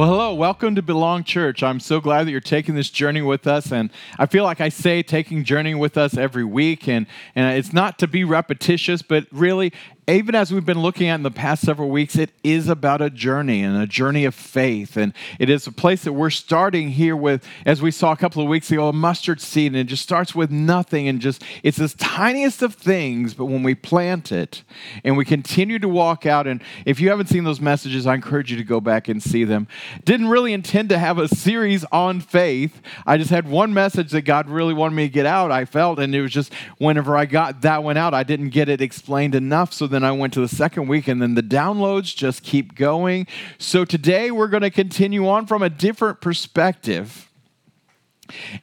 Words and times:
Well, 0.00 0.08
hello, 0.08 0.32
welcome 0.32 0.74
to 0.76 0.80
Belong 0.80 1.24
Church. 1.24 1.62
I'm 1.62 1.78
so 1.78 2.00
glad 2.00 2.24
that 2.24 2.30
you're 2.30 2.40
taking 2.40 2.74
this 2.74 2.88
journey 2.88 3.20
with 3.20 3.46
us. 3.46 3.70
And 3.70 3.90
I 4.18 4.24
feel 4.24 4.44
like 4.44 4.58
I 4.58 4.70
say 4.70 5.02
taking 5.02 5.44
journey 5.44 5.74
with 5.74 5.98
us 5.98 6.16
every 6.16 6.42
week. 6.42 6.88
And, 6.88 7.06
and 7.34 7.58
it's 7.58 7.74
not 7.74 7.98
to 7.98 8.08
be 8.08 8.24
repetitious, 8.24 9.02
but 9.02 9.26
really, 9.30 9.74
even 10.10 10.34
as 10.34 10.52
we've 10.52 10.64
been 10.64 10.80
looking 10.80 11.08
at 11.08 11.16
in 11.16 11.22
the 11.22 11.30
past 11.30 11.62
several 11.62 11.88
weeks, 11.88 12.16
it 12.16 12.30
is 12.42 12.68
about 12.68 13.00
a 13.00 13.10
journey 13.10 13.62
and 13.62 13.76
a 13.76 13.86
journey 13.86 14.24
of 14.24 14.34
faith. 14.34 14.96
And 14.96 15.12
it 15.38 15.48
is 15.48 15.66
a 15.66 15.72
place 15.72 16.04
that 16.04 16.12
we're 16.12 16.30
starting 16.30 16.90
here 16.90 17.16
with, 17.16 17.46
as 17.64 17.80
we 17.80 17.90
saw 17.90 18.12
a 18.12 18.16
couple 18.16 18.42
of 18.42 18.48
weeks 18.48 18.70
ago, 18.70 18.88
a 18.88 18.92
mustard 18.92 19.40
seed. 19.40 19.72
And 19.72 19.80
it 19.80 19.84
just 19.84 20.02
starts 20.02 20.34
with 20.34 20.50
nothing 20.50 21.08
and 21.08 21.20
just, 21.20 21.42
it's 21.62 21.78
this 21.78 21.94
tiniest 21.94 22.62
of 22.62 22.74
things. 22.74 23.34
But 23.34 23.46
when 23.46 23.62
we 23.62 23.74
plant 23.74 24.32
it 24.32 24.64
and 25.04 25.16
we 25.16 25.24
continue 25.24 25.78
to 25.78 25.88
walk 25.88 26.26
out, 26.26 26.46
and 26.46 26.62
if 26.84 27.00
you 27.00 27.10
haven't 27.10 27.28
seen 27.28 27.44
those 27.44 27.60
messages, 27.60 28.06
I 28.06 28.14
encourage 28.14 28.50
you 28.50 28.56
to 28.56 28.64
go 28.64 28.80
back 28.80 29.08
and 29.08 29.22
see 29.22 29.44
them. 29.44 29.68
Didn't 30.04 30.28
really 30.28 30.52
intend 30.52 30.88
to 30.88 30.98
have 30.98 31.18
a 31.18 31.28
series 31.28 31.84
on 31.92 32.20
faith. 32.20 32.80
I 33.06 33.16
just 33.16 33.30
had 33.30 33.48
one 33.48 33.72
message 33.74 34.10
that 34.12 34.22
God 34.22 34.48
really 34.48 34.74
wanted 34.74 34.96
me 34.96 35.04
to 35.04 35.12
get 35.12 35.26
out, 35.26 35.50
I 35.50 35.64
felt. 35.64 35.98
And 35.98 36.14
it 36.14 36.22
was 36.22 36.32
just 36.32 36.52
whenever 36.78 37.16
I 37.16 37.26
got 37.26 37.62
that 37.62 37.84
one 37.84 37.96
out, 37.96 38.14
I 38.14 38.22
didn't 38.22 38.50
get 38.50 38.68
it 38.68 38.80
explained 38.80 39.34
enough. 39.34 39.72
So 39.72 39.86
then 39.86 39.99
then 40.02 40.08
I 40.08 40.12
went 40.12 40.32
to 40.34 40.40
the 40.40 40.48
second 40.48 40.88
week, 40.88 41.08
and 41.08 41.20
then 41.20 41.34
the 41.34 41.42
downloads 41.42 42.14
just 42.14 42.42
keep 42.42 42.74
going. 42.74 43.26
So 43.58 43.84
today 43.84 44.30
we're 44.30 44.48
going 44.48 44.62
to 44.62 44.70
continue 44.70 45.28
on 45.28 45.46
from 45.46 45.62
a 45.62 45.70
different 45.70 46.20
perspective. 46.20 47.30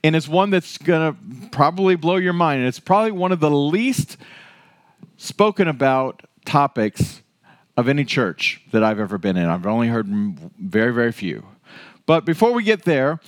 And 0.04 0.16
it's 0.16 0.28
one 0.28 0.50
that's 0.50 0.78
going 0.78 1.14
to 1.14 1.50
probably 1.50 1.96
blow 1.96 2.16
your 2.16 2.34
mind. 2.34 2.60
And 2.60 2.68
it's 2.68 2.80
probably 2.80 3.12
one 3.12 3.32
of 3.32 3.40
the 3.40 3.52
least 3.52 4.18
spoken 5.18 5.68
about 5.68 6.22
topics 6.46 7.22
of 7.76 7.88
any 7.88 8.06
church 8.06 8.62
that 8.72 8.84
I've 8.84 9.00
ever 9.00 9.18
been 9.18 9.38
in. 9.38 9.48
I've 9.48 9.66
only 9.66 9.88
heard 9.88 10.08
very, 10.08 10.94
very 10.94 11.12
few. 11.12 11.46
But 12.06 12.26
before 12.26 12.54
we 12.54 12.64
get 12.64 12.84
there, 12.84 13.20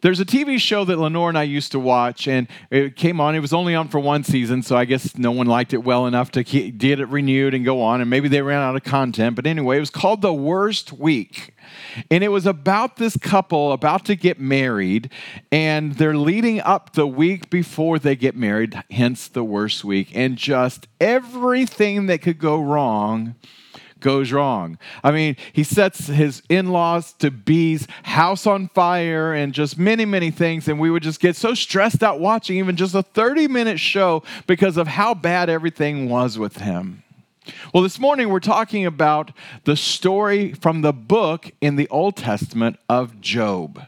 there's 0.00 0.20
a 0.20 0.24
TV 0.24 0.58
show 0.58 0.84
that 0.84 0.98
Lenore 0.98 1.28
and 1.28 1.38
I 1.38 1.42
used 1.42 1.72
to 1.72 1.78
watch, 1.78 2.28
and 2.28 2.46
it 2.70 2.96
came 2.96 3.20
on. 3.20 3.34
It 3.34 3.40
was 3.40 3.52
only 3.52 3.74
on 3.74 3.88
for 3.88 3.98
one 3.98 4.24
season, 4.24 4.62
so 4.62 4.76
I 4.76 4.84
guess 4.84 5.16
no 5.16 5.30
one 5.32 5.46
liked 5.46 5.72
it 5.72 5.84
well 5.84 6.06
enough 6.06 6.30
to 6.32 6.42
get 6.44 7.00
it 7.00 7.08
renewed 7.08 7.54
and 7.54 7.64
go 7.64 7.82
on, 7.82 8.00
and 8.00 8.08
maybe 8.08 8.28
they 8.28 8.42
ran 8.42 8.62
out 8.62 8.76
of 8.76 8.84
content. 8.84 9.36
But 9.36 9.46
anyway, 9.46 9.76
it 9.76 9.80
was 9.80 9.90
called 9.90 10.22
The 10.22 10.32
Worst 10.32 10.92
Week. 10.92 11.54
And 12.10 12.24
it 12.24 12.28
was 12.28 12.46
about 12.46 12.96
this 12.96 13.16
couple 13.16 13.72
about 13.72 14.04
to 14.06 14.16
get 14.16 14.40
married, 14.40 15.10
and 15.52 15.94
they're 15.94 16.16
leading 16.16 16.60
up 16.60 16.94
the 16.94 17.06
week 17.06 17.50
before 17.50 17.98
they 17.98 18.16
get 18.16 18.36
married, 18.36 18.82
hence 18.90 19.28
the 19.28 19.44
worst 19.44 19.84
week. 19.84 20.10
And 20.14 20.36
just 20.36 20.88
everything 21.00 22.06
that 22.06 22.22
could 22.22 22.38
go 22.38 22.60
wrong 22.60 23.34
goes 24.00 24.32
wrong. 24.32 24.78
I 25.02 25.10
mean, 25.10 25.36
he 25.52 25.64
sets 25.64 26.06
his 26.06 26.42
in 26.48 26.70
laws 26.70 27.12
to 27.14 27.30
be's 27.30 27.86
house 28.02 28.46
on 28.46 28.68
fire 28.68 29.32
and 29.32 29.52
just 29.52 29.78
many, 29.78 30.04
many 30.04 30.30
things. 30.30 30.68
And 30.68 30.78
we 30.78 30.90
would 30.90 31.02
just 31.02 31.20
get 31.20 31.36
so 31.36 31.54
stressed 31.54 32.02
out 32.02 32.20
watching 32.20 32.58
even 32.58 32.76
just 32.76 32.94
a 32.94 33.02
30 33.02 33.48
minute 33.48 33.80
show 33.80 34.22
because 34.46 34.76
of 34.76 34.86
how 34.86 35.14
bad 35.14 35.48
everything 35.48 36.08
was 36.08 36.38
with 36.38 36.58
him. 36.58 37.02
Well, 37.72 37.82
this 37.82 37.98
morning 37.98 38.28
we're 38.28 38.40
talking 38.40 38.84
about 38.84 39.32
the 39.64 39.76
story 39.76 40.52
from 40.52 40.82
the 40.82 40.92
book 40.92 41.50
in 41.60 41.76
the 41.76 41.88
Old 41.88 42.16
Testament 42.16 42.78
of 42.88 43.20
Job. 43.20 43.86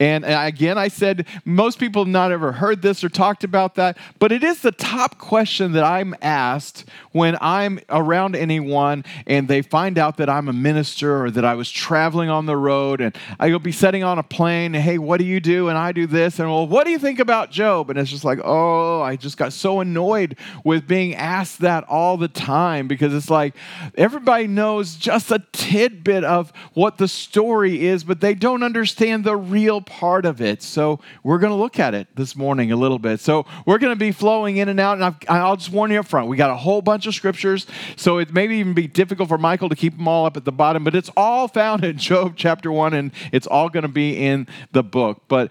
And 0.00 0.24
again, 0.24 0.78
I 0.78 0.88
said 0.88 1.26
most 1.44 1.78
people 1.78 2.02
have 2.04 2.12
not 2.12 2.32
ever 2.32 2.52
heard 2.52 2.82
this 2.82 3.02
or 3.02 3.08
talked 3.08 3.44
about 3.44 3.74
that, 3.76 3.96
but 4.18 4.32
it 4.32 4.42
is 4.42 4.62
the 4.62 4.72
top 4.72 5.18
question 5.18 5.72
that 5.72 5.84
I'm 5.84 6.14
asked 6.22 6.84
when 7.12 7.36
I'm 7.40 7.80
around 7.88 8.36
anyone 8.36 9.04
and 9.26 9.48
they 9.48 9.62
find 9.62 9.98
out 9.98 10.16
that 10.18 10.28
I'm 10.28 10.48
a 10.48 10.52
minister 10.52 11.24
or 11.24 11.30
that 11.30 11.44
I 11.44 11.54
was 11.54 11.70
traveling 11.70 12.30
on 12.30 12.46
the 12.46 12.56
road 12.56 13.00
and 13.00 13.16
I'll 13.38 13.58
be 13.58 13.72
sitting 13.72 14.04
on 14.04 14.18
a 14.18 14.22
plane. 14.22 14.74
And, 14.74 14.82
hey, 14.82 14.98
what 14.98 15.18
do 15.18 15.24
you 15.24 15.40
do? 15.40 15.68
And 15.68 15.76
I 15.76 15.92
do 15.92 16.06
this. 16.06 16.38
And 16.38 16.48
well, 16.48 16.66
what 16.66 16.84
do 16.84 16.90
you 16.90 16.98
think 16.98 17.18
about 17.18 17.50
Job? 17.50 17.90
And 17.90 17.98
it's 17.98 18.10
just 18.10 18.24
like, 18.24 18.40
oh, 18.44 19.00
I 19.02 19.16
just 19.16 19.36
got 19.36 19.52
so 19.52 19.80
annoyed 19.80 20.36
with 20.64 20.86
being 20.86 21.14
asked 21.14 21.60
that 21.60 21.84
all 21.84 22.16
the 22.16 22.28
time 22.28 22.88
because 22.88 23.14
it's 23.14 23.30
like 23.30 23.54
everybody 23.96 24.46
knows 24.46 24.96
just 24.96 25.30
a 25.30 25.42
tidbit 25.52 26.24
of 26.24 26.52
what 26.74 26.98
the 26.98 27.08
story 27.08 27.84
is, 27.86 28.04
but 28.04 28.20
they 28.20 28.34
don't 28.34 28.62
understand 28.62 29.24
the 29.24 29.36
real 29.36 29.57
real 29.58 29.80
part 29.80 30.24
of 30.24 30.40
it. 30.40 30.62
So 30.62 31.00
we're 31.24 31.38
going 31.38 31.50
to 31.50 31.56
look 31.56 31.80
at 31.80 31.92
it 31.92 32.06
this 32.14 32.36
morning 32.36 32.70
a 32.70 32.76
little 32.76 33.00
bit. 33.00 33.18
So 33.18 33.44
we're 33.66 33.78
going 33.78 33.92
to 33.92 33.98
be 33.98 34.12
flowing 34.12 34.58
in 34.58 34.68
and 34.68 34.78
out, 34.78 35.00
and 35.00 35.16
i 35.28 35.48
will 35.48 35.56
just 35.56 35.72
warn 35.72 35.90
you 35.90 35.98
up 35.98 36.06
front. 36.06 36.28
We 36.28 36.36
got 36.36 36.50
a 36.50 36.56
whole 36.56 36.80
bunch 36.80 37.06
of 37.06 37.14
scriptures, 37.14 37.66
so 37.96 38.18
it 38.18 38.32
may 38.32 38.44
even 38.44 38.72
be 38.72 38.86
difficult 38.86 39.28
for 39.28 39.36
Michael 39.36 39.68
to 39.68 39.74
keep 39.74 39.96
them 39.96 40.06
all 40.06 40.26
up 40.26 40.36
at 40.36 40.44
the 40.44 40.52
bottom, 40.52 40.84
but 40.84 40.94
it's 40.94 41.10
all 41.16 41.48
found 41.48 41.82
in 41.82 41.98
Job 42.08 42.34
chapter 42.36 42.70
1, 42.70 42.94
and 42.94 43.10
it's 43.32 43.48
all 43.48 43.68
going 43.68 43.82
to 43.82 43.88
be 43.88 44.16
in 44.16 44.46
the 44.70 44.84
book. 44.84 45.22
But 45.26 45.50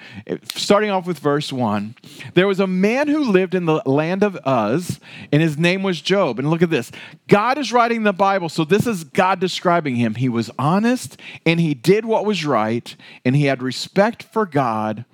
starting 0.53 0.89
off 0.89 1.05
with 1.05 1.19
verse 1.19 1.51
1, 1.51 1.95
there 2.33 2.47
was 2.47 2.61
a 2.61 2.67
man 2.67 3.09
who 3.09 3.25
lived 3.25 3.55
in 3.55 3.65
the 3.65 3.81
land 3.85 4.23
of 4.23 4.39
Uz, 4.47 5.01
and 5.33 5.41
his 5.41 5.57
name 5.57 5.83
was 5.83 5.99
Job. 5.99 6.39
And 6.39 6.49
look 6.49 6.61
at 6.61 6.69
this 6.69 6.91
God 7.27 7.57
is 7.57 7.73
writing 7.73 8.03
the 8.03 8.13
Bible, 8.13 8.47
so 8.47 8.63
this 8.63 8.87
is 8.87 9.03
God 9.03 9.41
describing 9.41 9.97
him. 9.97 10.15
He 10.15 10.29
was 10.29 10.49
honest, 10.57 11.19
and 11.45 11.59
he 11.59 11.73
did 11.73 12.05
what 12.05 12.25
was 12.25 12.45
right, 12.45 12.95
and 13.25 13.35
he 13.35 13.45
had 13.45 13.61
respect 13.61 13.96
respect 13.97 14.23
for 14.23 14.45
God 14.45 15.05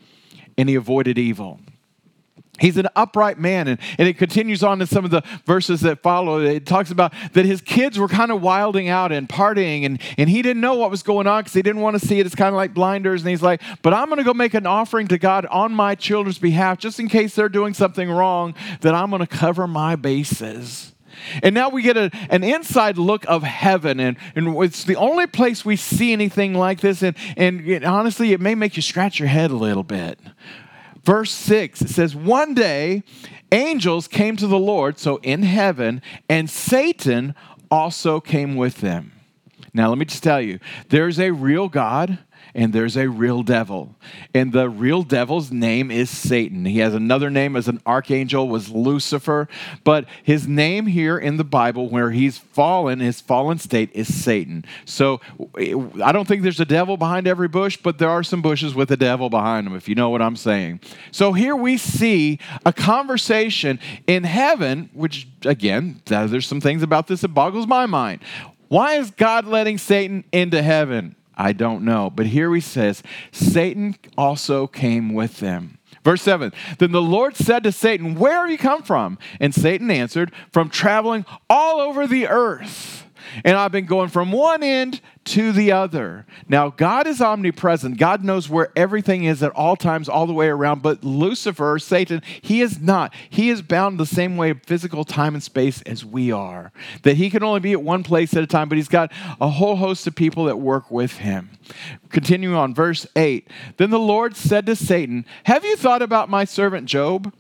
and 0.58 0.68
he 0.68 0.76
avoided 0.76 1.18
evil. 1.18 1.60
He's 2.60 2.78
an 2.78 2.88
upright 2.96 3.40
man. 3.40 3.68
And, 3.68 3.80
and 3.98 4.08
it 4.08 4.18
continues 4.18 4.62
on 4.62 4.80
in 4.82 4.88
some 4.88 5.06
of 5.06 5.12
the 5.12 5.24
verses 5.46 5.82
that 5.82 6.04
follow. 6.04 6.40
It 6.40 6.66
talks 6.66 6.92
about 6.92 7.14
that 7.32 7.46
his 7.46 7.62
kids 7.62 7.98
were 7.98 8.08
kind 8.08 8.30
of 8.30 8.42
wilding 8.42 8.90
out 8.90 9.12
and 9.12 9.28
partying, 9.28 9.86
and, 9.86 10.00
and 10.18 10.30
he 10.30 10.44
didn't 10.44 10.62
know 10.62 10.76
what 10.76 10.92
was 10.92 11.02
going 11.02 11.26
on 11.26 11.42
because 11.42 11.54
he 11.54 11.64
didn't 11.64 11.82
want 11.82 12.00
to 12.00 12.06
see 12.06 12.20
it. 12.20 12.26
It's 12.28 12.36
kind 12.36 12.50
of 12.50 12.56
like 12.56 12.74
blinders. 12.76 13.22
And 13.22 13.30
he's 13.30 13.42
like, 13.42 13.62
But 13.82 13.94
I'm 13.94 14.06
going 14.08 14.20
to 14.20 14.24
go 14.24 14.36
make 14.36 14.54
an 14.54 14.68
offering 14.68 15.08
to 15.08 15.18
God 15.18 15.48
on 15.48 15.74
my 15.74 15.96
children's 15.96 16.38
behalf, 16.38 16.78
just 16.78 17.00
in 17.00 17.08
case 17.08 17.34
they're 17.34 17.50
doing 17.50 17.74
something 17.74 18.10
wrong, 18.10 18.54
that 18.82 18.94
I'm 18.94 19.10
going 19.10 19.22
to 19.22 19.28
cover 19.28 19.66
my 19.66 19.96
bases. 19.96 20.93
And 21.42 21.54
now 21.56 21.70
we 21.70 21.82
get 21.82 21.98
a, 21.98 22.12
an 22.30 22.44
inside 22.44 22.98
look 22.98 23.26
of 23.28 23.44
heaven, 23.44 24.00
and, 24.00 24.18
and 24.36 24.56
it's 24.64 24.84
the 24.84 24.96
only 24.96 25.28
place 25.28 25.64
we 25.66 25.76
see 25.76 26.14
anything 26.14 26.54
like 26.54 26.82
this. 26.82 27.02
And, 27.02 27.16
and 27.38 27.68
it, 27.68 27.84
honestly, 27.84 28.34
it 28.34 28.42
may 28.42 28.56
make 28.56 28.76
you 28.76 28.82
scratch 28.82 29.20
your 29.20 29.30
head 29.30 29.52
a 29.52 29.56
little 29.56 29.84
bit. 29.84 30.20
Verse 31.04 31.32
6, 31.32 31.82
it 31.82 31.90
says, 31.90 32.16
One 32.16 32.54
day 32.54 33.04
angels 33.52 34.08
came 34.08 34.38
to 34.38 34.48
the 34.48 34.60
Lord, 34.60 34.98
so 34.98 35.18
in 35.18 35.44
heaven, 35.44 36.02
and 36.30 36.50
Satan 36.50 37.36
also 37.70 38.20
came 38.20 38.56
with 38.56 38.78
them. 38.78 39.12
Now, 39.74 39.90
let 39.90 39.98
me 39.98 40.06
just 40.06 40.24
tell 40.24 40.42
you 40.42 40.60
there's 40.90 41.20
a 41.20 41.32
real 41.32 41.68
God 41.68 42.20
and 42.56 42.74
there's 42.74 42.96
a 42.96 43.10
real 43.10 43.44
devil. 43.44 43.96
And 44.34 44.52
the 44.54 44.70
real 44.70 45.04
devil's 45.04 45.52
name 45.52 45.90
is 45.90 46.10
Satan. 46.10 46.66
He 46.66 46.80
has 46.80 46.94
another 46.94 47.30
name 47.30 47.56
as 47.56 47.68
an 47.68 47.82
archangel 47.86 48.48
was 48.48 48.70
Lucifer, 48.70 49.48
but 49.84 50.06
his 50.24 50.48
name 50.48 50.88
here 50.88 51.18
in 51.18 51.38
the 51.38 51.44
Bible 51.44 51.90
where 51.90 52.12
he's 52.12 52.38
fallen, 52.38 53.00
his 53.00 53.22
fallen 53.22 53.58
state 53.60 53.90
is 53.94 54.14
Satan. 54.14 54.66
So 54.86 55.22
I 56.04 56.12
don't 56.12 56.28
think 56.28 56.44
there's 56.44 56.60
a 56.60 56.66
devil 56.66 56.98
behind 56.98 57.28
every 57.28 57.48
bush, 57.48 57.78
but 57.78 57.98
there 57.98 58.10
are 58.10 58.24
some 58.24 58.42
bushes 58.42 58.76
with 58.76 58.92
a 58.92 58.98
devil 58.98 59.30
behind 59.30 59.68
them 59.68 59.76
if 59.76 59.90
you 59.90 59.96
know 59.96 60.10
what 60.10 60.22
I'm 60.22 60.36
saying. 60.36 60.82
So 61.12 61.34
here 61.34 61.56
we 61.56 61.78
see 61.78 62.40
a 62.66 62.74
conversation 62.74 63.80
in 64.08 64.24
heaven 64.24 64.90
which 64.94 65.28
again, 65.46 66.02
there's 66.06 66.48
some 66.48 66.62
things 66.62 66.84
about 66.84 67.08
this 67.08 67.22
that 67.22 67.30
boggles 67.30 67.68
my 67.68 67.86
mind. 67.86 68.22
Why 68.68 68.96
is 68.96 69.12
God 69.12 69.46
letting 69.46 69.78
Satan 69.78 70.24
into 70.32 70.62
heaven? 70.62 71.16
I 71.36 71.54
don't 71.54 71.84
know. 71.84 72.10
But 72.10 72.28
here 72.28 72.54
he 72.54 72.62
says, 72.62 73.04
Satan 73.32 73.96
also 74.18 74.68
came 74.68 75.14
with 75.14 75.40
them. 75.40 75.78
Verse 76.04 76.22
7 76.22 76.52
Then 76.80 76.92
the 76.92 77.02
Lord 77.02 77.36
said 77.36 77.64
to 77.64 77.72
Satan, 77.72 78.16
Where 78.16 78.42
have 78.42 78.50
you 78.50 78.58
come 78.58 78.84
from? 78.84 79.18
And 79.40 79.54
Satan 79.54 79.90
answered, 79.90 80.32
From 80.52 80.70
traveling 80.70 81.26
all 81.50 81.80
over 81.80 82.08
the 82.08 82.28
earth 82.28 83.03
and 83.44 83.58
I've 83.58 83.72
been 83.72 83.86
going 83.86 84.10
from 84.10 84.32
one 84.32 84.64
end 84.64 85.02
to 85.26 85.52
the 85.52 85.72
other. 85.72 86.26
Now, 86.50 86.70
God 86.70 87.08
is 87.08 87.22
omnipresent. 87.22 87.98
God 87.98 88.24
knows 88.24 88.50
where 88.50 88.72
everything 88.76 89.24
is 89.24 89.42
at 89.42 89.52
all 89.52 89.76
times, 89.76 90.10
all 90.10 90.28
the 90.28 90.34
way 90.34 90.48
around. 90.48 90.82
But 90.82 91.04
Lucifer, 91.04 91.80
Satan, 91.80 92.22
he 92.42 92.62
is 92.62 92.80
not. 92.80 93.14
He 93.30 93.50
is 93.50 93.62
bound 93.62 94.00
the 94.00 94.06
same 94.06 94.36
way 94.36 94.54
physical 94.54 95.06
time 95.06 95.34
and 95.34 95.44
space 95.44 95.82
as 95.84 96.04
we 96.04 96.32
are. 96.32 96.72
That 97.04 97.18
he 97.18 97.30
can 97.30 97.44
only 97.44 97.62
be 97.62 97.72
at 97.72 97.82
one 97.82 98.04
place 98.04 98.36
at 98.36 98.44
a 98.44 98.48
time, 98.48 98.70
but 98.70 98.78
he's 98.78 98.88
got 98.88 99.12
a 99.40 99.50
whole 99.50 99.78
host 99.78 100.06
of 100.08 100.16
people 100.16 100.46
that 100.46 100.58
work 100.58 100.92
with 100.92 101.18
him. 101.18 101.52
Continuing 102.10 102.56
on, 102.56 102.74
verse 102.74 103.08
8 103.16 103.48
Then 103.78 103.90
the 103.90 104.00
Lord 104.00 104.36
said 104.36 104.66
to 104.66 104.76
Satan, 104.76 105.26
Have 105.46 105.64
you 105.64 105.78
thought 105.78 106.02
about 106.02 106.30
my 106.30 106.44
servant 106.44 106.88
Job? 106.88 107.34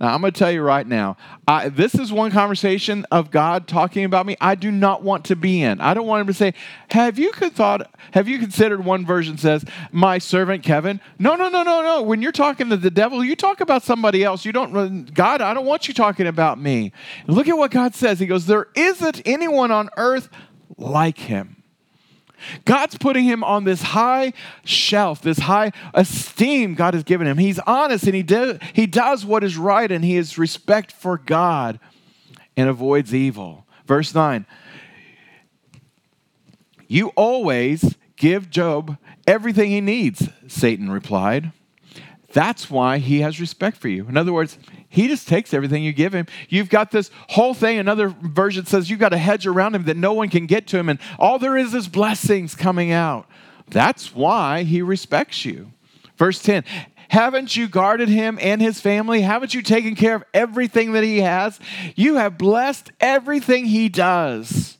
Now, 0.00 0.12
I'm 0.12 0.20
going 0.20 0.32
to 0.32 0.38
tell 0.38 0.50
you 0.50 0.60
right 0.60 0.86
now, 0.86 1.16
I, 1.46 1.68
this 1.68 1.94
is 1.94 2.12
one 2.12 2.32
conversation 2.32 3.06
of 3.12 3.30
God 3.30 3.68
talking 3.68 4.04
about 4.04 4.26
me 4.26 4.36
I 4.40 4.56
do 4.56 4.70
not 4.70 5.02
want 5.02 5.24
to 5.26 5.36
be 5.36 5.62
in. 5.62 5.80
I 5.80 5.94
don't 5.94 6.06
want 6.06 6.22
him 6.22 6.26
to 6.26 6.34
say, 6.34 6.54
"Have 6.90 7.18
you 7.18 7.32
thought? 7.32 7.90
Have 8.12 8.28
you 8.28 8.38
considered?" 8.38 8.84
One 8.84 9.06
version 9.06 9.38
says, 9.38 9.64
"My 9.92 10.18
servant 10.18 10.64
Kevin." 10.64 11.00
No, 11.18 11.36
no, 11.36 11.48
no, 11.48 11.62
no, 11.62 11.82
no. 11.82 12.02
When 12.02 12.22
you're 12.22 12.32
talking 12.32 12.70
to 12.70 12.76
the 12.76 12.90
devil, 12.90 13.24
you 13.24 13.36
talk 13.36 13.60
about 13.60 13.82
somebody 13.84 14.24
else. 14.24 14.44
You 14.44 14.52
don't, 14.52 15.14
God. 15.14 15.40
I 15.40 15.54
don't 15.54 15.66
want 15.66 15.86
you 15.86 15.94
talking 15.94 16.26
about 16.26 16.58
me. 16.58 16.92
Look 17.26 17.46
at 17.48 17.56
what 17.56 17.70
God 17.70 17.94
says. 17.94 18.18
He 18.18 18.26
goes, 18.26 18.46
"There 18.46 18.68
isn't 18.74 19.22
anyone 19.24 19.70
on 19.70 19.90
earth 19.96 20.28
like 20.76 21.18
him." 21.18 21.63
God's 22.64 22.96
putting 22.98 23.24
him 23.24 23.42
on 23.44 23.64
this 23.64 23.82
high 23.82 24.32
shelf, 24.64 25.22
this 25.22 25.38
high 25.38 25.72
esteem 25.92 26.74
God 26.74 26.94
has 26.94 27.02
given 27.02 27.26
him. 27.26 27.38
He's 27.38 27.58
honest 27.60 28.04
and 28.04 28.14
he, 28.14 28.22
do, 28.22 28.58
he 28.72 28.86
does 28.86 29.24
what 29.24 29.44
is 29.44 29.56
right 29.56 29.90
and 29.90 30.04
he 30.04 30.16
has 30.16 30.38
respect 30.38 30.92
for 30.92 31.18
God 31.18 31.78
and 32.56 32.68
avoids 32.68 33.14
evil. 33.14 33.66
Verse 33.86 34.14
9 34.14 34.46
You 36.86 37.08
always 37.16 37.96
give 38.16 38.50
Job 38.50 38.96
everything 39.26 39.70
he 39.70 39.80
needs, 39.80 40.28
Satan 40.46 40.90
replied. 40.90 41.52
That's 42.34 42.68
why 42.68 42.98
he 42.98 43.20
has 43.20 43.40
respect 43.40 43.76
for 43.76 43.86
you. 43.86 44.08
In 44.08 44.16
other 44.16 44.32
words, 44.32 44.58
he 44.88 45.06
just 45.06 45.28
takes 45.28 45.54
everything 45.54 45.84
you 45.84 45.92
give 45.92 46.12
him. 46.12 46.26
You've 46.48 46.68
got 46.68 46.90
this 46.90 47.12
whole 47.28 47.54
thing. 47.54 47.78
Another 47.78 48.08
version 48.08 48.66
says 48.66 48.90
you've 48.90 48.98
got 48.98 49.12
a 49.12 49.18
hedge 49.18 49.46
around 49.46 49.76
him 49.76 49.84
that 49.84 49.96
no 49.96 50.12
one 50.12 50.28
can 50.28 50.46
get 50.46 50.66
to 50.68 50.78
him, 50.78 50.88
and 50.88 50.98
all 51.16 51.38
there 51.38 51.56
is 51.56 51.74
is 51.74 51.86
blessings 51.86 52.56
coming 52.56 52.90
out. 52.90 53.26
That's 53.68 54.12
why 54.12 54.64
he 54.64 54.82
respects 54.82 55.44
you. 55.44 55.70
Verse 56.16 56.42
10 56.42 56.64
Haven't 57.08 57.56
you 57.56 57.68
guarded 57.68 58.08
him 58.08 58.36
and 58.42 58.60
his 58.60 58.80
family? 58.80 59.20
Haven't 59.20 59.54
you 59.54 59.62
taken 59.62 59.94
care 59.94 60.16
of 60.16 60.24
everything 60.34 60.90
that 60.92 61.04
he 61.04 61.20
has? 61.20 61.60
You 61.94 62.16
have 62.16 62.36
blessed 62.36 62.90
everything 62.98 63.66
he 63.66 63.88
does. 63.88 64.76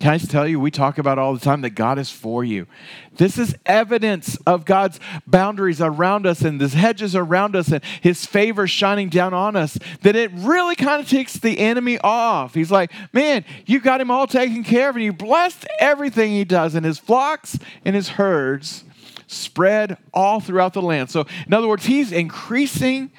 Can 0.00 0.12
I 0.12 0.18
just 0.18 0.30
tell 0.30 0.46
you, 0.46 0.60
we 0.60 0.70
talk 0.70 0.98
about 0.98 1.18
all 1.18 1.34
the 1.34 1.40
time 1.40 1.62
that 1.62 1.70
God 1.70 1.98
is 1.98 2.08
for 2.08 2.44
you. 2.44 2.68
This 3.16 3.36
is 3.36 3.56
evidence 3.66 4.36
of 4.46 4.64
God's 4.64 5.00
boundaries 5.26 5.80
around 5.80 6.24
us 6.24 6.42
and 6.42 6.60
His 6.60 6.74
hedges 6.74 7.16
around 7.16 7.56
us 7.56 7.72
and 7.72 7.82
His 8.00 8.24
favor 8.24 8.68
shining 8.68 9.08
down 9.08 9.34
on 9.34 9.56
us. 9.56 9.76
That 10.02 10.14
it 10.14 10.30
really 10.34 10.76
kind 10.76 11.02
of 11.02 11.08
takes 11.08 11.34
the 11.34 11.58
enemy 11.58 11.98
off. 11.98 12.54
He's 12.54 12.70
like, 12.70 12.92
man, 13.12 13.44
you 13.66 13.80
got 13.80 14.00
him 14.00 14.10
all 14.10 14.28
taken 14.28 14.62
care 14.62 14.88
of 14.88 14.94
and 14.94 15.04
you 15.04 15.12
blessed 15.12 15.66
everything 15.80 16.30
he 16.30 16.44
does 16.44 16.76
and 16.76 16.86
his 16.86 16.98
flocks 17.00 17.58
and 17.84 17.96
his 17.96 18.10
herds 18.10 18.84
spread 19.26 19.98
all 20.14 20.38
throughout 20.38 20.74
the 20.74 20.82
land. 20.82 21.10
So, 21.10 21.26
in 21.46 21.52
other 21.52 21.66
words, 21.66 21.86
He's 21.86 22.12
increasing 22.12 23.10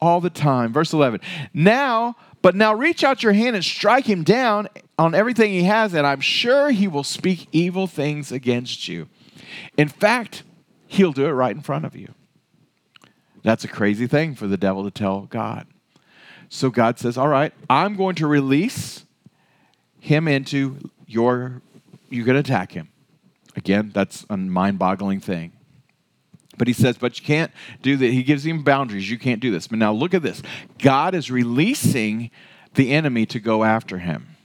all 0.00 0.20
the 0.20 0.30
time. 0.30 0.72
Verse 0.72 0.92
11. 0.92 1.20
Now, 1.52 2.16
but 2.42 2.54
now 2.54 2.74
reach 2.74 3.02
out 3.02 3.24
your 3.24 3.32
hand 3.32 3.56
and 3.56 3.64
strike 3.64 4.06
him 4.06 4.22
down 4.22 4.68
on 4.98 5.14
everything 5.14 5.52
he 5.52 5.64
has, 5.64 5.94
and 5.94 6.06
I'm 6.06 6.20
sure 6.20 6.70
he 6.70 6.88
will 6.88 7.04
speak 7.04 7.48
evil 7.52 7.86
things 7.86 8.32
against 8.32 8.88
you. 8.88 9.08
In 9.76 9.88
fact, 9.88 10.42
he'll 10.86 11.12
do 11.12 11.26
it 11.26 11.30
right 11.30 11.54
in 11.54 11.62
front 11.62 11.84
of 11.84 11.94
you. 11.94 12.14
That's 13.42 13.64
a 13.64 13.68
crazy 13.68 14.06
thing 14.06 14.34
for 14.34 14.46
the 14.46 14.56
devil 14.56 14.84
to 14.84 14.90
tell 14.90 15.22
God. 15.22 15.66
So 16.48 16.70
God 16.70 16.98
says, 16.98 17.16
All 17.16 17.28
right, 17.28 17.52
I'm 17.70 17.94
going 17.94 18.16
to 18.16 18.26
release 18.26 19.04
him 20.00 20.26
into 20.26 20.90
your, 21.06 21.62
going 22.10 22.24
to 22.24 22.38
attack 22.38 22.72
him. 22.72 22.88
Again, 23.56 23.90
that's 23.94 24.26
a 24.30 24.36
mind 24.36 24.78
boggling 24.78 25.20
thing. 25.20 25.52
But 26.56 26.66
he 26.66 26.72
says, 26.72 26.98
but 26.98 27.18
you 27.18 27.24
can't 27.24 27.52
do 27.82 27.96
that. 27.96 28.10
He 28.10 28.24
gives 28.24 28.44
him 28.44 28.64
boundaries. 28.64 29.08
You 29.08 29.18
can't 29.18 29.40
do 29.40 29.52
this. 29.52 29.68
But 29.68 29.78
now 29.78 29.92
look 29.92 30.12
at 30.12 30.22
this 30.22 30.42
God 30.78 31.14
is 31.14 31.30
releasing 31.30 32.30
the 32.74 32.92
enemy 32.92 33.26
to 33.26 33.40
go 33.40 33.64
after 33.64 33.98
him. 33.98 34.36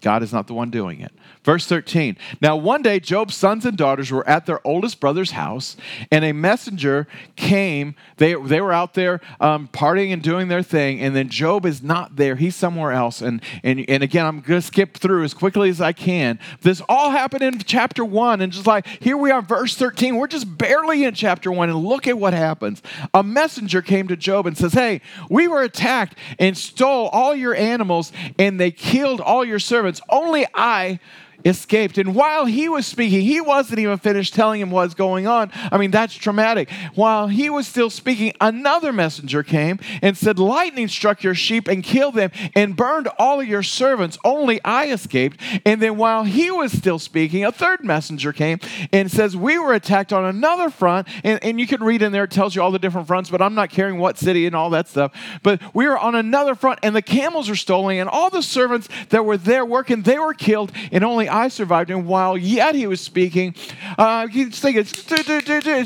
God 0.00 0.22
is 0.22 0.32
not 0.32 0.46
the 0.46 0.54
one 0.54 0.70
doing 0.70 1.00
it. 1.00 1.12
Verse 1.48 1.64
13. 1.64 2.18
Now, 2.42 2.56
one 2.56 2.82
day, 2.82 3.00
Job's 3.00 3.34
sons 3.34 3.64
and 3.64 3.74
daughters 3.74 4.10
were 4.10 4.28
at 4.28 4.44
their 4.44 4.60
oldest 4.66 5.00
brother's 5.00 5.30
house, 5.30 5.78
and 6.12 6.22
a 6.22 6.32
messenger 6.32 7.08
came. 7.36 7.94
They, 8.18 8.34
they 8.34 8.60
were 8.60 8.74
out 8.74 8.92
there 8.92 9.22
um, 9.40 9.66
partying 9.72 10.12
and 10.12 10.22
doing 10.22 10.48
their 10.48 10.62
thing, 10.62 11.00
and 11.00 11.16
then 11.16 11.30
Job 11.30 11.64
is 11.64 11.82
not 11.82 12.16
there. 12.16 12.36
He's 12.36 12.54
somewhere 12.54 12.92
else. 12.92 13.22
And, 13.22 13.40
and, 13.62 13.82
and 13.88 14.02
again, 14.02 14.26
I'm 14.26 14.40
going 14.40 14.60
to 14.60 14.66
skip 14.66 14.98
through 14.98 15.24
as 15.24 15.32
quickly 15.32 15.70
as 15.70 15.80
I 15.80 15.94
can. 15.94 16.38
This 16.60 16.82
all 16.86 17.12
happened 17.12 17.42
in 17.42 17.58
chapter 17.60 18.04
1, 18.04 18.42
and 18.42 18.52
just 18.52 18.66
like 18.66 18.86
here 18.86 19.16
we 19.16 19.30
are, 19.30 19.40
verse 19.40 19.74
13. 19.74 20.16
We're 20.16 20.26
just 20.26 20.58
barely 20.58 21.04
in 21.04 21.14
chapter 21.14 21.50
1, 21.50 21.70
and 21.70 21.78
look 21.78 22.06
at 22.06 22.18
what 22.18 22.34
happens. 22.34 22.82
A 23.14 23.22
messenger 23.22 23.80
came 23.80 24.06
to 24.08 24.18
Job 24.18 24.46
and 24.46 24.54
says, 24.54 24.74
Hey, 24.74 25.00
we 25.30 25.48
were 25.48 25.62
attacked 25.62 26.14
and 26.38 26.58
stole 26.58 27.08
all 27.08 27.34
your 27.34 27.54
animals, 27.54 28.12
and 28.38 28.60
they 28.60 28.70
killed 28.70 29.22
all 29.22 29.46
your 29.46 29.58
servants. 29.58 30.02
Only 30.10 30.44
I 30.52 31.00
escaped. 31.44 31.98
And 31.98 32.14
while 32.14 32.46
he 32.46 32.68
was 32.68 32.86
speaking, 32.86 33.22
he 33.22 33.40
wasn't 33.40 33.78
even 33.78 33.98
finished 33.98 34.34
telling 34.34 34.60
him 34.60 34.70
what's 34.70 34.94
going 34.94 35.26
on. 35.26 35.50
I 35.70 35.78
mean, 35.78 35.90
that's 35.90 36.14
traumatic. 36.14 36.70
While 36.94 37.28
he 37.28 37.48
was 37.50 37.66
still 37.66 37.90
speaking, 37.90 38.32
another 38.40 38.92
messenger 38.92 39.42
came 39.42 39.78
and 40.02 40.16
said, 40.16 40.38
Lightning 40.38 40.88
struck 40.88 41.22
your 41.22 41.34
sheep 41.34 41.68
and 41.68 41.82
killed 41.82 42.14
them 42.14 42.30
and 42.54 42.76
burned 42.76 43.08
all 43.18 43.40
of 43.40 43.46
your 43.46 43.62
servants. 43.62 44.18
Only 44.24 44.62
I 44.64 44.90
escaped. 44.90 45.40
And 45.64 45.80
then 45.80 45.96
while 45.96 46.24
he 46.24 46.50
was 46.50 46.72
still 46.72 46.98
speaking, 46.98 47.44
a 47.44 47.52
third 47.52 47.84
messenger 47.84 48.32
came 48.32 48.58
and 48.92 49.10
says, 49.10 49.36
We 49.36 49.58
were 49.58 49.74
attacked 49.74 50.12
on 50.12 50.24
another 50.24 50.70
front. 50.70 51.08
And, 51.24 51.42
and 51.44 51.60
you 51.60 51.66
can 51.66 51.82
read 51.82 52.02
in 52.02 52.12
there, 52.12 52.24
it 52.24 52.30
tells 52.30 52.54
you 52.54 52.62
all 52.62 52.70
the 52.70 52.78
different 52.78 53.06
fronts, 53.06 53.30
but 53.30 53.40
I'm 53.40 53.54
not 53.54 53.70
caring 53.70 53.98
what 53.98 54.18
city 54.18 54.46
and 54.46 54.56
all 54.56 54.70
that 54.70 54.88
stuff. 54.88 55.12
But 55.42 55.62
we 55.74 55.86
were 55.86 55.98
on 55.98 56.14
another 56.14 56.54
front, 56.54 56.80
and 56.82 56.94
the 56.94 57.02
camels 57.02 57.48
are 57.48 57.56
stolen, 57.56 57.98
and 57.98 58.08
all 58.08 58.30
the 58.30 58.42
servants 58.42 58.88
that 59.10 59.24
were 59.24 59.36
there 59.36 59.64
working, 59.64 60.02
they 60.02 60.18
were 60.18 60.34
killed, 60.34 60.72
and 60.90 61.04
only 61.04 61.27
I 61.28 61.48
survived. 61.48 61.90
And 61.90 62.06
while 62.06 62.36
yet 62.36 62.74
he 62.74 62.86
was 62.86 63.00
speaking, 63.00 63.54
uh, 63.96 64.26
you 64.30 64.50
think 64.50 64.76
it's, 64.76 64.92